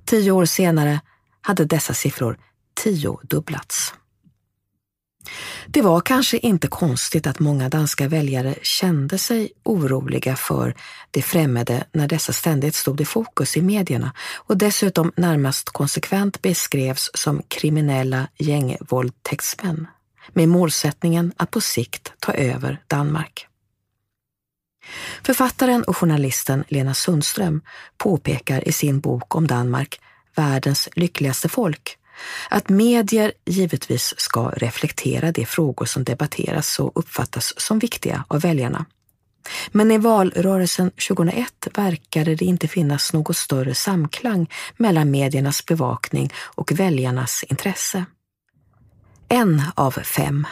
Tio 0.04 0.30
år 0.30 0.44
senare 0.44 1.00
hade 1.42 1.64
dessa 1.64 1.94
siffror 1.94 2.38
tiodubblats. 2.82 3.94
Det 5.66 5.82
var 5.82 6.00
kanske 6.00 6.38
inte 6.38 6.68
konstigt 6.68 7.26
att 7.26 7.38
många 7.38 7.68
danska 7.68 8.08
väljare 8.08 8.54
kände 8.62 9.18
sig 9.18 9.52
oroliga 9.62 10.36
för 10.36 10.74
det 11.10 11.22
främmande 11.22 11.84
när 11.92 12.08
dessa 12.08 12.32
ständigt 12.32 12.74
stod 12.74 13.00
i 13.00 13.04
fokus 13.04 13.56
i 13.56 13.62
medierna 13.62 14.12
och 14.36 14.56
dessutom 14.56 15.12
närmast 15.16 15.70
konsekvent 15.70 16.42
beskrevs 16.42 17.10
som 17.14 17.42
kriminella 17.48 18.28
gängvåldtäktsmän 18.38 19.86
med 20.32 20.48
målsättningen 20.48 21.32
att 21.36 21.50
på 21.50 21.60
sikt 21.60 22.12
ta 22.20 22.32
över 22.32 22.82
Danmark. 22.86 23.46
Författaren 25.22 25.82
och 25.82 25.96
journalisten 25.96 26.64
Lena 26.68 26.94
Sundström 26.94 27.60
påpekar 27.98 28.68
i 28.68 28.72
sin 28.72 29.00
bok 29.00 29.34
om 29.34 29.46
Danmark, 29.46 30.00
Världens 30.34 30.88
lyckligaste 30.96 31.48
folk, 31.48 31.96
att 32.48 32.68
medier 32.68 33.32
givetvis 33.46 34.14
ska 34.16 34.48
reflektera 34.48 35.32
de 35.32 35.46
frågor 35.46 35.86
som 35.86 36.04
debatteras 36.04 36.78
och 36.78 36.92
uppfattas 36.94 37.60
som 37.60 37.78
viktiga 37.78 38.24
av 38.28 38.40
väljarna. 38.40 38.86
Men 39.70 39.90
i 39.90 39.98
valrörelsen 39.98 40.90
2001 40.90 41.68
verkade 41.74 42.34
det 42.34 42.44
inte 42.44 42.68
finnas 42.68 43.12
något 43.12 43.36
större 43.36 43.74
samklang 43.74 44.50
mellan 44.76 45.10
mediernas 45.10 45.66
bevakning 45.66 46.32
och 46.36 46.72
väljarnas 46.72 47.44
intresse. 47.48 48.04
En 49.28 49.62
av 49.74 49.90
fem, 49.90 50.46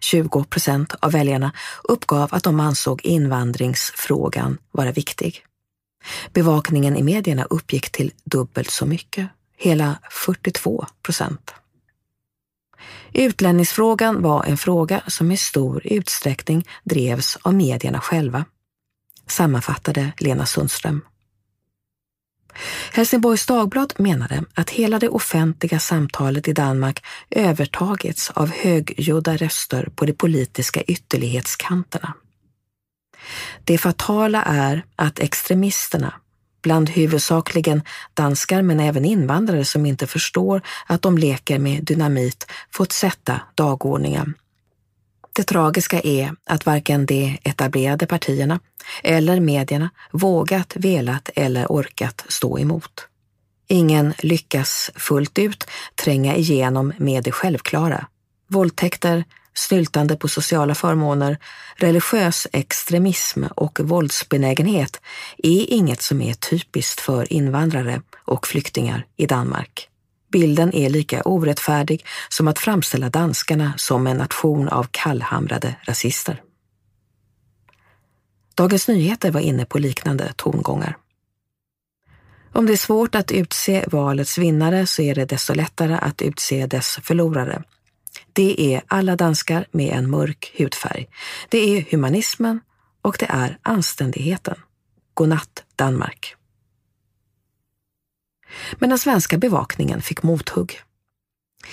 20 0.00 0.44
procent 0.44 0.94
av 1.00 1.12
väljarna, 1.12 1.52
uppgav 1.82 2.28
att 2.32 2.44
de 2.44 2.60
ansåg 2.60 3.00
invandringsfrågan 3.04 4.58
vara 4.72 4.92
viktig. 4.92 5.44
Bevakningen 6.32 6.96
i 6.96 7.02
medierna 7.02 7.44
uppgick 7.44 7.90
till 7.90 8.12
dubbelt 8.24 8.70
så 8.70 8.86
mycket 8.86 9.28
hela 9.60 9.98
42 10.10 10.86
procent. 11.02 11.54
Utlänningsfrågan 13.12 14.22
var 14.22 14.44
en 14.44 14.56
fråga 14.56 15.02
som 15.06 15.32
i 15.32 15.36
stor 15.36 15.86
utsträckning 15.86 16.68
drevs 16.84 17.38
av 17.42 17.54
medierna 17.54 18.00
själva, 18.00 18.44
sammanfattade 19.26 20.12
Lena 20.18 20.46
Sundström. 20.46 21.00
Helsingborgs 22.92 23.46
Dagblad 23.46 23.94
menade 23.98 24.44
att 24.54 24.70
hela 24.70 24.98
det 24.98 25.08
offentliga 25.08 25.80
samtalet 25.80 26.48
i 26.48 26.52
Danmark 26.52 27.04
övertagits 27.30 28.30
av 28.30 28.50
högljudda 28.50 29.36
röster 29.36 29.88
på 29.94 30.04
de 30.04 30.12
politiska 30.12 30.82
ytterlighetskanterna. 30.82 32.14
Det 33.64 33.78
fatala 33.78 34.42
är 34.42 34.84
att 34.96 35.18
extremisterna 35.18 36.14
bland 36.62 36.90
huvudsakligen 36.90 37.82
danskar 38.14 38.62
men 38.62 38.80
även 38.80 39.04
invandrare 39.04 39.64
som 39.64 39.86
inte 39.86 40.06
förstår 40.06 40.62
att 40.86 41.02
de 41.02 41.18
leker 41.18 41.58
med 41.58 41.84
dynamit 41.84 42.46
fått 42.70 42.92
sätta 42.92 43.40
dagordningen. 43.54 44.34
Det 45.32 45.44
tragiska 45.44 46.00
är 46.00 46.34
att 46.46 46.66
varken 46.66 47.06
de 47.06 47.38
etablerade 47.42 48.06
partierna 48.06 48.60
eller 49.02 49.40
medierna 49.40 49.90
vågat, 50.12 50.72
velat 50.76 51.30
eller 51.34 51.66
orkat 51.66 52.24
stå 52.28 52.58
emot. 52.58 53.06
Ingen 53.68 54.14
lyckas 54.18 54.90
fullt 54.94 55.38
ut 55.38 55.66
tränga 56.04 56.36
igenom 56.36 56.92
med 56.98 57.24
det 57.24 57.32
självklara. 57.32 58.06
Våldtäkter, 58.48 59.24
snyltande 59.60 60.16
på 60.16 60.28
sociala 60.28 60.74
förmåner, 60.74 61.38
religiös 61.76 62.46
extremism 62.52 63.44
och 63.54 63.80
våldsbenägenhet 63.82 65.00
är 65.38 65.72
inget 65.72 66.02
som 66.02 66.22
är 66.22 66.34
typiskt 66.34 67.00
för 67.00 67.32
invandrare 67.32 68.02
och 68.24 68.46
flyktingar 68.46 69.06
i 69.16 69.26
Danmark. 69.26 69.88
Bilden 70.32 70.74
är 70.74 70.90
lika 70.90 71.22
orättfärdig 71.22 72.06
som 72.28 72.48
att 72.48 72.58
framställa 72.58 73.10
danskarna 73.10 73.72
som 73.76 74.06
en 74.06 74.16
nation 74.16 74.68
av 74.68 74.86
kallhamrade 74.90 75.76
rasister. 75.82 76.42
Dagens 78.54 78.88
Nyheter 78.88 79.30
var 79.30 79.40
inne 79.40 79.64
på 79.64 79.78
liknande 79.78 80.32
tongångar. 80.36 80.96
Om 82.52 82.66
det 82.66 82.72
är 82.72 82.76
svårt 82.76 83.14
att 83.14 83.32
utse 83.32 83.84
valets 83.86 84.38
vinnare 84.38 84.86
så 84.86 85.02
är 85.02 85.14
det 85.14 85.24
desto 85.24 85.54
lättare 85.54 85.94
att 85.94 86.22
utse 86.22 86.66
dess 86.66 86.98
förlorare. 87.02 87.62
Det 88.40 88.74
är 88.74 88.82
alla 88.86 89.16
danskar 89.16 89.66
med 89.70 89.92
en 89.92 90.10
mörk 90.10 90.54
hudfärg. 90.58 91.06
Det 91.48 91.58
är 91.58 91.86
humanismen 91.90 92.60
och 93.02 93.16
det 93.18 93.26
är 93.28 93.58
anständigheten. 93.62 94.54
Godnatt 95.14 95.64
Danmark. 95.76 96.34
Men 98.78 98.88
den 98.88 98.98
svenska 98.98 99.38
bevakningen 99.38 100.02
fick 100.02 100.22
mothugg. 100.22 100.80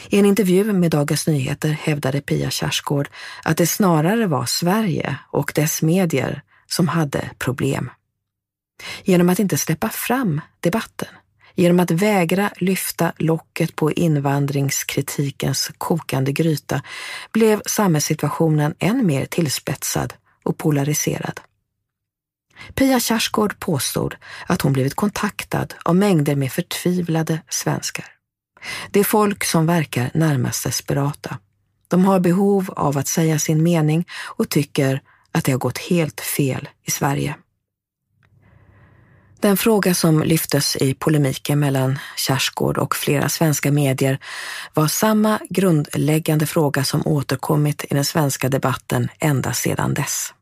I 0.09 0.19
en 0.19 0.25
intervju 0.25 0.73
med 0.73 0.91
Dagens 0.91 1.27
Nyheter 1.27 1.69
hävdade 1.69 2.21
Pia 2.21 2.49
Kjaersgaard 2.49 3.09
att 3.43 3.57
det 3.57 3.67
snarare 3.67 4.27
var 4.27 4.45
Sverige 4.45 5.19
och 5.31 5.51
dess 5.55 5.81
medier 5.81 6.41
som 6.65 6.87
hade 6.87 7.29
problem. 7.37 7.89
Genom 9.03 9.29
att 9.29 9.39
inte 9.39 9.57
släppa 9.57 9.89
fram 9.89 10.41
debatten, 10.59 11.09
genom 11.57 11.79
att 11.79 11.91
vägra 11.91 12.51
lyfta 12.57 13.13
locket 13.17 13.75
på 13.75 13.91
invandringskritikens 13.91 15.71
kokande 15.77 16.31
gryta 16.31 16.81
blev 17.31 17.61
samhällssituationen 17.65 18.75
än 18.79 19.05
mer 19.05 19.25
tillspetsad 19.25 20.13
och 20.43 20.57
polariserad. 20.57 21.39
Pia 22.75 22.99
Kjaersgaard 22.99 23.59
påstod 23.59 24.15
att 24.47 24.61
hon 24.61 24.73
blivit 24.73 24.95
kontaktad 24.95 25.73
av 25.85 25.95
mängder 25.95 26.35
med 26.35 26.51
förtvivlade 26.51 27.41
svenskar. 27.49 28.05
Det 28.91 28.99
är 28.99 29.03
folk 29.03 29.43
som 29.43 29.65
verkar 29.65 30.11
närmast 30.13 30.63
desperata. 30.63 31.37
De 31.87 32.05
har 32.05 32.19
behov 32.19 32.73
av 32.75 32.97
att 32.97 33.07
säga 33.07 33.39
sin 33.39 33.63
mening 33.63 34.07
och 34.37 34.49
tycker 34.49 35.01
att 35.31 35.45
det 35.45 35.51
har 35.51 35.59
gått 35.59 35.77
helt 35.77 36.21
fel 36.21 36.69
i 36.83 36.91
Sverige. 36.91 37.35
Den 39.39 39.57
fråga 39.57 39.93
som 39.93 40.23
lyftes 40.23 40.75
i 40.75 40.93
polemiken 40.93 41.59
mellan 41.59 41.99
Kjaersgaard 42.15 42.77
och 42.77 42.95
flera 42.95 43.29
svenska 43.29 43.71
medier 43.71 44.19
var 44.73 44.87
samma 44.87 45.39
grundläggande 45.49 46.45
fråga 46.45 46.83
som 46.83 47.07
återkommit 47.07 47.85
i 47.89 47.93
den 47.93 48.05
svenska 48.05 48.49
debatten 48.49 49.09
ända 49.19 49.53
sedan 49.53 49.93
dess. 49.93 50.33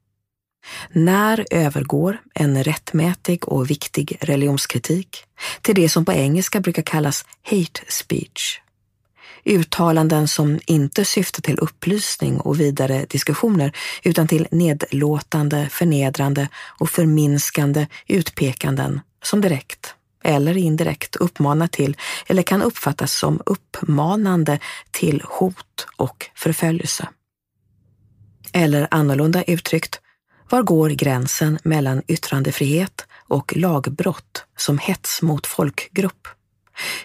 När 0.91 1.45
övergår 1.51 2.21
en 2.34 2.63
rättmätig 2.63 3.47
och 3.47 3.69
viktig 3.69 4.17
religionskritik 4.21 5.23
till 5.62 5.75
det 5.75 5.89
som 5.89 6.05
på 6.05 6.13
engelska 6.13 6.60
brukar 6.60 6.84
kallas 6.84 7.25
hate 7.43 7.81
speech? 7.88 8.62
Uttalanden 9.45 10.27
som 10.27 10.60
inte 10.65 11.05
syftar 11.05 11.41
till 11.41 11.60
upplysning 11.60 12.39
och 12.39 12.60
vidare 12.60 13.05
diskussioner 13.10 13.77
utan 14.03 14.27
till 14.27 14.47
nedlåtande, 14.51 15.69
förnedrande 15.71 16.49
och 16.79 16.89
förminskande 16.89 17.88
utpekanden 18.08 19.01
som 19.23 19.41
direkt 19.41 19.95
eller 20.23 20.58
indirekt 20.58 21.15
uppmanar 21.15 21.67
till 21.67 21.97
eller 22.27 22.41
kan 22.41 22.62
uppfattas 22.62 23.13
som 23.13 23.41
uppmanande 23.45 24.60
till 24.91 25.23
hot 25.25 25.88
och 25.97 26.29
förföljelse. 26.36 27.08
Eller 28.53 28.88
annorlunda 28.91 29.43
uttryckt, 29.43 29.99
var 30.49 30.63
går 30.63 30.89
gränsen 30.89 31.60
mellan 31.63 32.01
yttrandefrihet 32.08 33.05
och 33.27 33.53
lagbrott 33.55 34.45
som 34.58 34.77
hets 34.77 35.21
mot 35.21 35.47
folkgrupp? 35.47 36.27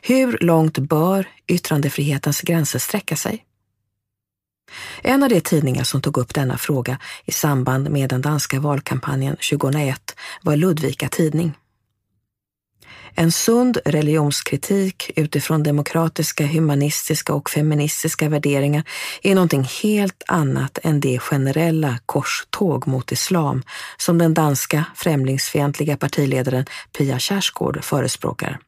Hur 0.02 0.38
långt 0.40 0.78
bör 0.78 1.28
yttrandefrihetens 1.46 2.40
gränser 2.40 2.78
sträcka 2.78 3.16
sig? 3.16 3.44
En 5.02 5.22
av 5.22 5.28
de 5.28 5.40
tidningar 5.40 5.84
som 5.84 6.02
tog 6.02 6.18
upp 6.18 6.34
denna 6.34 6.58
fråga 6.58 6.98
i 7.24 7.32
samband 7.32 7.90
med 7.90 8.10
den 8.10 8.22
danska 8.22 8.60
valkampanjen 8.60 9.36
2001 9.36 10.16
var 10.42 10.56
Ludvika 10.56 11.08
Tidning. 11.08 11.52
En 13.14 13.32
sund 13.32 13.78
religionskritik 13.84 15.10
utifrån 15.16 15.62
demokratiska, 15.62 16.46
humanistiska 16.46 17.34
och 17.34 17.50
feministiska 17.50 18.28
värderingar 18.28 18.84
är 19.22 19.34
någonting 19.34 19.68
helt 19.82 20.22
annat 20.26 20.78
än 20.82 21.00
det 21.00 21.18
generella 21.18 21.98
korståg 22.06 22.86
mot 22.86 23.12
islam 23.12 23.62
som 23.96 24.18
den 24.18 24.34
danska 24.34 24.84
främlingsfientliga 24.94 25.96
partiledaren 25.96 26.66
Pia 26.98 27.18
Kjaersgaard 27.18 27.84
förespråkar. 27.84 28.58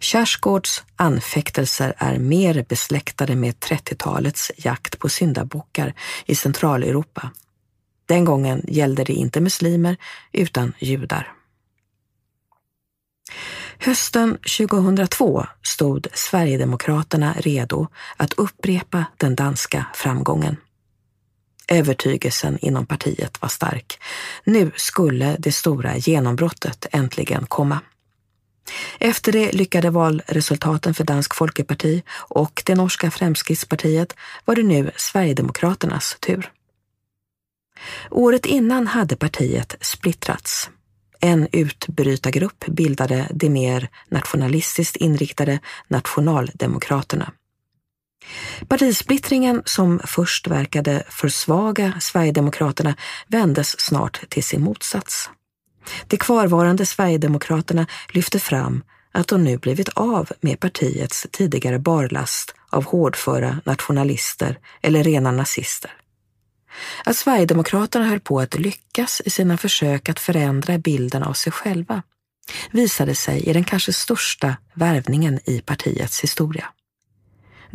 Kjaersgaards 0.00 0.84
anfäktelser 0.96 1.94
är 1.98 2.18
mer 2.18 2.64
besläktade 2.68 3.36
med 3.36 3.54
30-talets 3.54 4.52
jakt 4.56 4.98
på 4.98 5.08
syndabockar 5.08 5.94
i 6.26 6.34
Centraleuropa. 6.34 7.30
Den 8.06 8.24
gången 8.24 8.64
gällde 8.68 9.04
det 9.04 9.12
inte 9.12 9.40
muslimer 9.40 9.96
utan 10.32 10.72
judar. 10.78 11.32
Hösten 13.78 14.38
2002 14.58 15.46
stod 15.62 16.06
Sverigedemokraterna 16.14 17.34
redo 17.38 17.88
att 18.16 18.32
upprepa 18.32 19.04
den 19.16 19.34
danska 19.34 19.86
framgången. 19.94 20.56
Övertygelsen 21.68 22.58
inom 22.58 22.86
partiet 22.86 23.42
var 23.42 23.48
stark. 23.48 23.98
Nu 24.44 24.70
skulle 24.76 25.36
det 25.38 25.52
stora 25.52 25.96
genombrottet 25.96 26.86
äntligen 26.92 27.46
komma. 27.46 27.80
Efter 28.98 29.32
de 29.32 29.50
lyckade 29.50 29.90
valresultaten 29.90 30.94
för 30.94 31.04
Dansk 31.04 31.34
Folkeparti 31.34 32.02
och 32.12 32.62
det 32.66 32.74
norska 32.74 33.10
Fremskrittspartiet 33.10 34.16
var 34.44 34.54
det 34.54 34.62
nu 34.62 34.90
Sverigedemokraternas 34.96 36.16
tur. 36.20 36.52
Året 38.10 38.46
innan 38.46 38.86
hade 38.86 39.16
partiet 39.16 39.76
splittrats. 39.80 40.70
En 41.20 41.48
utbrytargrupp 41.52 42.64
bildade 42.66 43.28
de 43.30 43.50
mer 43.50 43.88
nationalistiskt 44.08 44.96
inriktade 44.96 45.60
Nationaldemokraterna. 45.88 47.32
Partisplittringen 48.68 49.62
som 49.64 50.00
först 50.04 50.46
verkade 50.46 51.04
försvaga 51.08 51.92
Sverigedemokraterna 52.00 52.94
vändes 53.28 53.80
snart 53.80 54.30
till 54.30 54.44
sin 54.44 54.62
motsats. 54.62 55.30
De 56.06 56.16
kvarvarande 56.16 56.86
Sverigedemokraterna 56.86 57.86
lyfte 58.08 58.40
fram 58.40 58.82
att 59.12 59.28
de 59.28 59.44
nu 59.44 59.58
blivit 59.58 59.88
av 59.88 60.30
med 60.40 60.60
partiets 60.60 61.26
tidigare 61.30 61.78
barlast 61.78 62.54
av 62.70 62.84
hårdföra 62.84 63.60
nationalister 63.64 64.58
eller 64.82 65.04
rena 65.04 65.30
nazister. 65.30 65.90
Att 67.04 67.16
Sverigedemokraterna 67.16 68.04
höll 68.04 68.20
på 68.20 68.40
att 68.40 68.58
lyckas 68.58 69.22
i 69.24 69.30
sina 69.30 69.56
försök 69.56 70.08
att 70.08 70.20
förändra 70.20 70.78
bilden 70.78 71.22
av 71.22 71.32
sig 71.32 71.52
själva 71.52 72.02
visade 72.70 73.14
sig 73.14 73.40
i 73.40 73.52
den 73.52 73.64
kanske 73.64 73.92
största 73.92 74.56
värvningen 74.74 75.40
i 75.44 75.60
partiets 75.60 76.20
historia. 76.20 76.68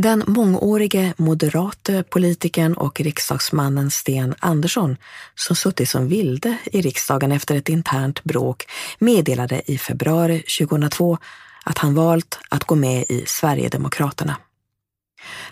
Den 0.02 0.24
mångårige 0.28 1.14
moderate 1.18 2.04
politikern 2.04 2.74
och 2.74 3.02
riksdagsmannen 3.02 3.92
Sten 3.92 4.36
Andersson, 4.40 4.98
som 5.36 5.56
suttit 5.56 5.90
som 5.90 6.08
vilde 6.08 6.58
i 6.66 6.82
riksdagen 6.82 7.32
efter 7.32 7.56
ett 7.56 7.70
internt 7.70 8.24
bråk, 8.24 8.66
meddelade 9.00 9.72
i 9.72 9.78
februari 9.78 10.44
2002 10.60 11.18
att 11.64 11.78
han 11.78 11.96
valt 11.96 12.40
att 12.50 12.64
gå 12.64 12.76
med 12.76 13.06
i 13.10 13.24
Sverigedemokraterna. 13.28 14.38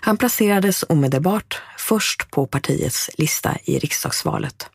Han 0.00 0.16
placerades 0.16 0.84
omedelbart 0.88 1.62
först 1.78 2.30
på 2.30 2.46
partiets 2.46 3.10
lista 3.18 3.56
i 3.64 3.78
riksdagsvalet. 3.78 4.70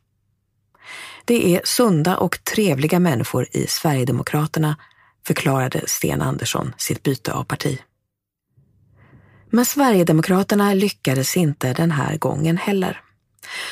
Det 1.26 1.56
är 1.56 1.62
sunda 1.64 2.18
och 2.18 2.44
trevliga 2.44 3.00
människor 3.00 3.48
i 3.52 3.68
Sverigedemokraterna, 3.68 4.78
förklarade 5.28 5.82
Sten 5.88 6.22
Andersson 6.22 6.74
sitt 6.78 7.04
byte 7.04 7.34
av 7.34 7.44
parti. 7.44 7.80
Men 9.50 9.66
Sverigedemokraterna 9.66 10.74
lyckades 10.74 11.38
inte 11.38 11.74
den 11.74 11.92
här 11.92 12.18
gången 12.18 12.58
heller. 12.58 13.02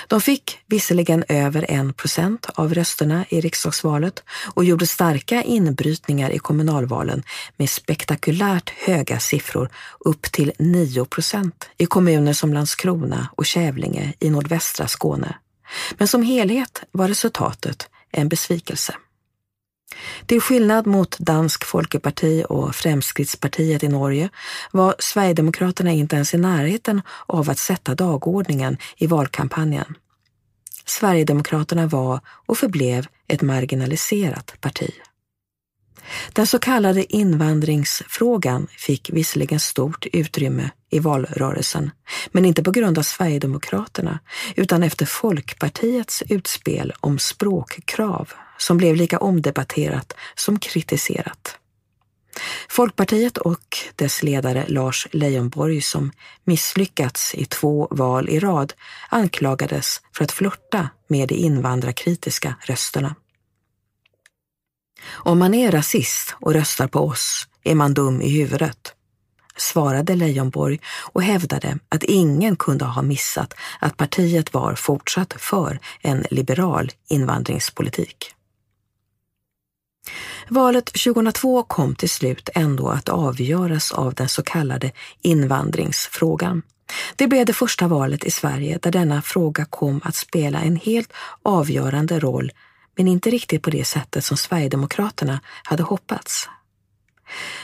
De 0.08 0.22
fick 0.22 0.60
visserligen 0.68 1.24
över 1.28 1.66
en 1.70 1.94
procent 1.94 2.46
av 2.56 2.74
rösterna 2.74 3.26
i 3.30 3.42
riksdagsvalet 3.42 4.24
och 4.54 4.64
gjorde 4.64 4.88
starka 4.88 5.44
inbrytningar 5.44 6.30
i 6.30 6.40
kommunalvalen 6.40 7.24
med 7.58 7.70
spektakulärt 7.70 8.70
höga 8.70 9.20
siffror 9.20 9.70
upp 10.00 10.22
till 10.22 10.52
9 10.60 11.06
procent 11.06 11.70
i 11.78 11.86
kommuner 11.86 12.34
som 12.34 12.54
Landskrona 12.54 13.30
och 13.36 13.46
Kävlinge 13.46 14.14
i 14.20 14.30
nordvästra 14.30 14.88
Skåne. 14.88 15.36
Men 15.98 16.08
som 16.08 16.24
helhet 16.24 16.84
var 16.92 17.08
resultatet 17.08 17.90
en 18.12 18.30
besvikelse. 18.30 18.96
Till 20.26 20.42
skillnad 20.42 20.88
mot 20.88 21.18
Dansk 21.20 21.66
Folkeparti 21.66 22.44
och 22.50 22.76
Fremskrittspartiet 22.76 23.84
i 23.84 23.88
Norge 23.88 24.30
var 24.72 24.96
Sverigedemokraterna 25.00 25.92
inte 25.92 26.16
ens 26.16 26.34
i 26.34 26.38
närheten 26.38 27.02
av 27.26 27.50
att 27.50 27.60
sätta 27.60 27.96
dagordningen 27.96 28.78
i 28.98 29.08
valkampanjen. 29.08 29.96
Sverigedemokraterna 30.86 31.88
var 31.88 32.20
och 32.28 32.58
förblev 32.58 33.08
ett 33.28 33.42
marginaliserat 33.42 34.54
parti. 34.62 34.92
Den 36.34 36.48
så 36.48 36.60
kallade 36.60 37.16
invandringsfrågan 37.16 38.68
fick 38.78 39.10
visserligen 39.14 39.60
stort 39.60 40.06
utrymme 40.14 40.70
i 40.90 41.00
valrörelsen, 41.00 41.92
men 42.32 42.46
inte 42.46 42.64
på 42.64 42.72
grund 42.72 42.98
av 42.98 43.04
Sverigedemokraterna 43.04 44.20
utan 44.56 44.84
efter 44.84 45.06
Folkpartiets 45.06 46.24
utspel 46.30 46.94
om 47.00 47.20
språkkrav 47.20 48.32
som 48.58 48.78
blev 48.78 48.96
lika 48.96 49.18
omdebatterat 49.18 50.14
som 50.36 50.60
kritiserat. 50.60 51.58
Folkpartiet 52.70 53.38
och 53.38 53.78
dess 53.96 54.24
ledare 54.24 54.66
Lars 54.68 55.08
Leijonborg 55.12 55.82
som 55.82 56.12
misslyckats 56.44 57.36
i 57.36 57.46
två 57.46 57.88
val 57.92 58.30
i 58.30 58.40
rad 58.40 58.74
anklagades 59.10 60.02
för 60.18 60.24
att 60.24 60.32
flörta 60.32 60.90
med 61.08 61.28
de 61.30 61.36
invandrarkritiska 61.36 62.56
rösterna. 62.62 63.16
Om 65.12 65.40
man 65.40 65.54
är 65.54 65.72
rasist 65.72 66.36
och 66.42 66.54
röstar 66.54 66.88
på 66.88 67.00
oss 67.00 67.48
är 67.64 67.76
man 67.76 67.94
dum 67.94 68.22
i 68.22 68.30
huvudet, 68.30 68.94
svarade 69.58 70.16
Leijonborg 70.16 70.80
och 71.14 71.24
hävdade 71.24 71.78
att 71.90 72.04
ingen 72.04 72.56
kunde 72.56 72.86
ha 72.86 73.02
missat 73.02 73.54
att 73.80 73.98
partiet 73.98 74.54
var 74.54 74.76
fortsatt 74.76 75.34
för 75.38 75.80
en 76.02 76.26
liberal 76.32 76.92
invandringspolitik. 77.08 78.34
Valet 80.50 80.86
2002 80.86 81.64
kom 81.64 81.96
till 81.96 82.10
slut 82.10 82.50
ändå 82.56 82.90
att 82.90 83.10
avgöras 83.10 83.92
av 83.92 84.14
den 84.14 84.30
så 84.30 84.44
kallade 84.44 84.92
invandringsfrågan. 85.22 86.62
Det 87.16 87.28
blev 87.28 87.46
det 87.46 87.54
första 87.54 87.88
valet 87.88 88.24
i 88.24 88.32
Sverige 88.32 88.80
där 88.82 88.92
denna 88.92 89.22
fråga 89.22 89.66
kom 89.66 90.02
att 90.04 90.16
spela 90.16 90.62
en 90.62 90.76
helt 90.76 91.14
avgörande 91.44 92.20
roll, 92.20 92.52
men 92.96 93.08
inte 93.08 93.30
riktigt 93.30 93.62
på 93.62 93.70
det 93.70 93.86
sättet 93.86 94.26
som 94.26 94.38
Sverigedemokraterna 94.38 95.40
hade 95.64 95.84
hoppats. 95.84 96.50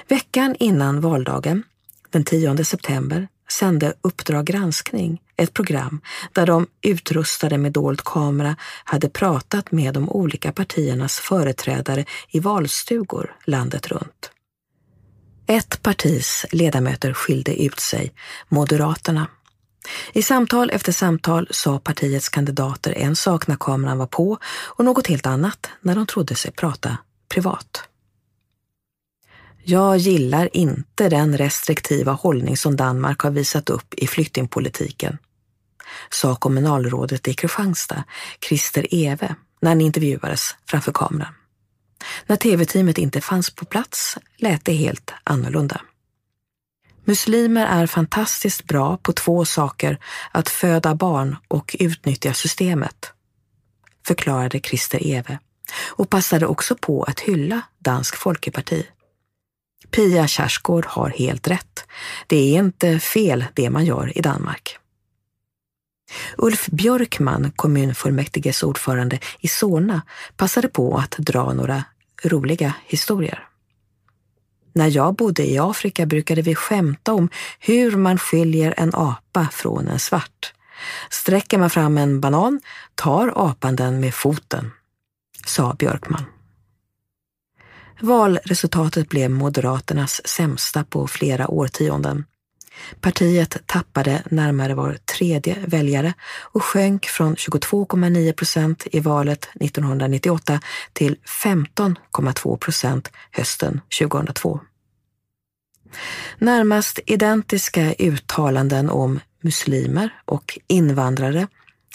Veckan 0.08 0.56
innan 0.60 1.02
valdagen, 1.02 1.64
den 2.10 2.24
10 2.24 2.64
september, 2.66 3.28
sände 3.52 3.94
Uppdrag 4.02 4.46
granskning 4.46 5.22
ett 5.38 5.54
program 5.54 6.02
där 6.34 6.46
de 6.46 6.68
utrustade 6.82 7.58
med 7.58 7.72
dold 7.72 8.04
kamera 8.04 8.56
hade 8.84 9.10
pratat 9.10 9.72
med 9.72 9.94
de 9.94 10.10
olika 10.10 10.52
partiernas 10.52 11.20
företrädare 11.20 12.06
i 12.30 12.40
valstugor 12.40 13.36
landet 13.46 13.88
runt. 13.88 14.32
Ett 15.48 15.84
partis 15.84 16.46
ledamöter 16.52 17.14
skilde 17.14 17.64
ut 17.64 17.80
sig, 17.80 18.14
Moderaterna. 18.50 19.28
I 20.14 20.22
samtal 20.22 20.70
efter 20.70 20.92
samtal 20.92 21.48
sa 21.52 21.80
partiets 21.80 22.30
kandidater 22.30 22.94
en 22.98 23.16
sak 23.16 23.48
när 23.48 23.56
kameran 23.56 23.98
var 23.98 24.08
på 24.08 24.38
och 24.46 24.86
något 24.86 25.08
helt 25.08 25.26
annat 25.26 25.70
när 25.82 25.96
de 25.96 26.06
trodde 26.06 26.36
sig 26.36 26.52
prata 26.52 26.98
privat. 27.34 27.84
Jag 29.64 29.98
gillar 29.98 30.50
inte 30.56 31.10
den 31.10 31.38
restriktiva 31.38 32.12
hållning 32.12 32.58
som 32.58 32.76
Danmark 32.76 33.20
har 33.20 33.32
visat 33.32 33.70
upp 33.70 33.94
i 33.94 34.08
flyktingpolitiken, 34.08 35.18
sa 36.10 36.36
kommunalrådet 36.36 37.28
i 37.28 37.34
Kristianstad, 37.34 38.04
Christer 38.48 38.94
Eve, 38.94 39.36
när 39.62 39.70
han 39.70 39.82
intervjuades 39.82 40.56
framför 40.66 40.92
kameran. 40.92 41.34
När 42.26 42.36
tv-teamet 42.36 42.98
inte 42.98 43.22
fanns 43.22 43.50
på 43.50 43.66
plats 43.66 44.18
lät 44.38 44.66
det 44.66 44.74
helt 44.74 45.14
annorlunda. 45.24 45.82
Muslimer 47.10 47.66
är 47.66 47.88
fantastiskt 47.88 48.64
bra 48.64 48.98
på 48.98 49.14
två 49.14 49.46
saker, 49.46 50.00
att 50.32 50.50
föda 50.50 50.96
barn 50.96 51.36
och 51.48 51.76
utnyttja 51.80 52.34
systemet, 52.34 53.14
förklarade 54.08 54.60
Christer 54.60 55.08
Eve 55.08 55.40
och 55.90 56.10
passade 56.10 56.46
också 56.46 56.76
på 56.76 57.04
att 57.04 57.20
hylla 57.20 57.62
Dansk 57.80 58.16
Folkeparti. 58.16 58.88
Pia 59.92 60.28
Kjaersgaard 60.28 60.86
har 60.86 61.10
helt 61.10 61.48
rätt. 61.48 61.86
Det 62.28 62.56
är 62.56 62.60
inte 62.60 63.00
fel 63.00 63.46
det 63.54 63.70
man 63.70 63.86
gör 63.86 64.18
i 64.18 64.22
Danmark. 64.22 64.78
Ulf 66.38 66.66
Björkman, 66.66 67.52
kommunfullmäktiges 67.56 68.64
ordförande 68.64 69.20
i 69.40 69.48
Solna, 69.48 70.02
passade 70.38 70.68
på 70.68 70.98
att 70.98 71.12
dra 71.12 71.54
några 71.54 71.84
roliga 72.24 72.74
historier. 72.86 73.49
När 74.74 74.88
jag 74.96 75.16
bodde 75.16 75.46
i 75.46 75.60
Afrika 75.60 76.06
brukade 76.06 76.42
vi 76.42 76.56
skämta 76.56 77.14
om 77.14 77.30
hur 77.60 77.98
man 77.98 78.18
skiljer 78.18 78.74
en 78.78 78.92
apa 78.96 79.48
från 79.52 79.88
en 79.88 80.00
svart. 80.00 80.54
Sträcker 81.10 81.58
man 81.58 81.70
fram 81.70 81.98
en 81.98 82.22
banan 82.22 82.60
tar 82.96 83.34
apan 83.36 83.76
den 83.76 84.00
med 84.00 84.14
foten, 84.14 84.72
sa 85.46 85.74
Björkman. 85.74 86.26
Valresultatet 88.02 89.10
blev 89.10 89.32
Moderaternas 89.32 90.22
sämsta 90.28 90.84
på 90.84 91.08
flera 91.08 91.48
årtionden. 91.48 92.26
Partiet 93.02 93.58
tappade 93.66 94.24
närmare 94.32 94.74
var 94.74 94.98
tredje 95.18 95.58
väljare 95.68 96.14
och 96.42 96.64
sjönk 96.64 97.06
från 97.06 97.36
22,9 97.36 98.34
procent 98.34 98.88
i 98.92 99.00
valet 99.00 99.50
1998 99.60 100.60
till 100.94 101.16
15,2 101.44 102.58
procent 102.58 103.12
hösten 103.32 103.82
2002. 104.00 104.60
Närmast 106.38 107.00
identiska 107.06 107.94
uttalanden 107.94 108.90
om 108.90 109.20
muslimer 109.42 110.10
och 110.26 110.60
invandrare 110.68 111.48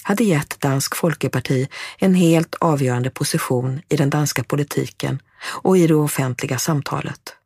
hade 0.02 0.24
gett 0.24 0.60
Dansk 0.60 0.96
Folkeparti 0.96 1.68
en 1.98 2.14
helt 2.14 2.54
avgörande 2.54 3.10
position 3.10 3.80
i 3.88 3.96
den 3.96 4.10
danska 4.10 4.44
politiken 4.44 5.22
och 5.62 5.78
i 5.78 5.86
det 5.86 5.94
offentliga 5.94 6.58
samtalet. 6.58 7.36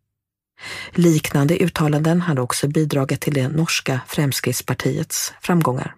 Liknande 0.92 1.56
uttalanden 1.56 2.20
hade 2.20 2.40
också 2.40 2.68
bidragit 2.68 3.20
till 3.20 3.34
det 3.34 3.48
norska 3.48 4.00
Fremskrittspartiets 4.06 5.32
framgångar. 5.40 5.94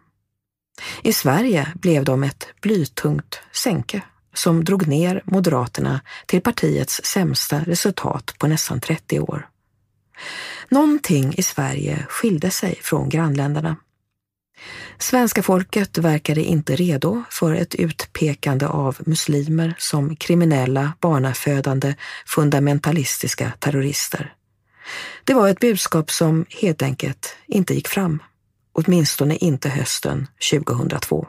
I 1.02 1.12
Sverige 1.12 1.72
blev 1.74 2.04
de 2.04 2.22
ett 2.22 2.46
blytungt 2.62 3.40
sänke 3.52 4.02
som 4.34 4.64
drog 4.64 4.86
ner 4.86 5.22
Moderaterna 5.24 6.00
till 6.26 6.40
partiets 6.40 7.00
sämsta 7.04 7.60
resultat 7.60 8.34
på 8.38 8.46
nästan 8.46 8.80
30 8.80 9.20
år. 9.20 9.48
Någonting 10.68 11.34
i 11.36 11.42
Sverige 11.42 12.06
skilde 12.08 12.50
sig 12.50 12.78
från 12.82 13.08
grannländerna. 13.08 13.76
Svenska 14.98 15.42
folket 15.42 15.98
verkade 15.98 16.44
inte 16.44 16.76
redo 16.76 17.22
för 17.30 17.54
ett 17.54 17.74
utpekande 17.74 18.66
av 18.66 18.96
muslimer 19.06 19.74
som 19.78 20.16
kriminella, 20.16 20.92
barnafödande, 21.00 21.94
fundamentalistiska 22.26 23.52
terrorister. 23.58 24.34
Det 25.30 25.34
var 25.34 25.48
ett 25.48 25.60
budskap 25.60 26.10
som 26.10 26.46
helt 26.62 26.82
enkelt 26.82 27.36
inte 27.46 27.74
gick 27.74 27.88
fram, 27.88 28.22
åtminstone 28.72 29.36
inte 29.36 29.68
hösten 29.68 30.26
2002. 30.52 31.26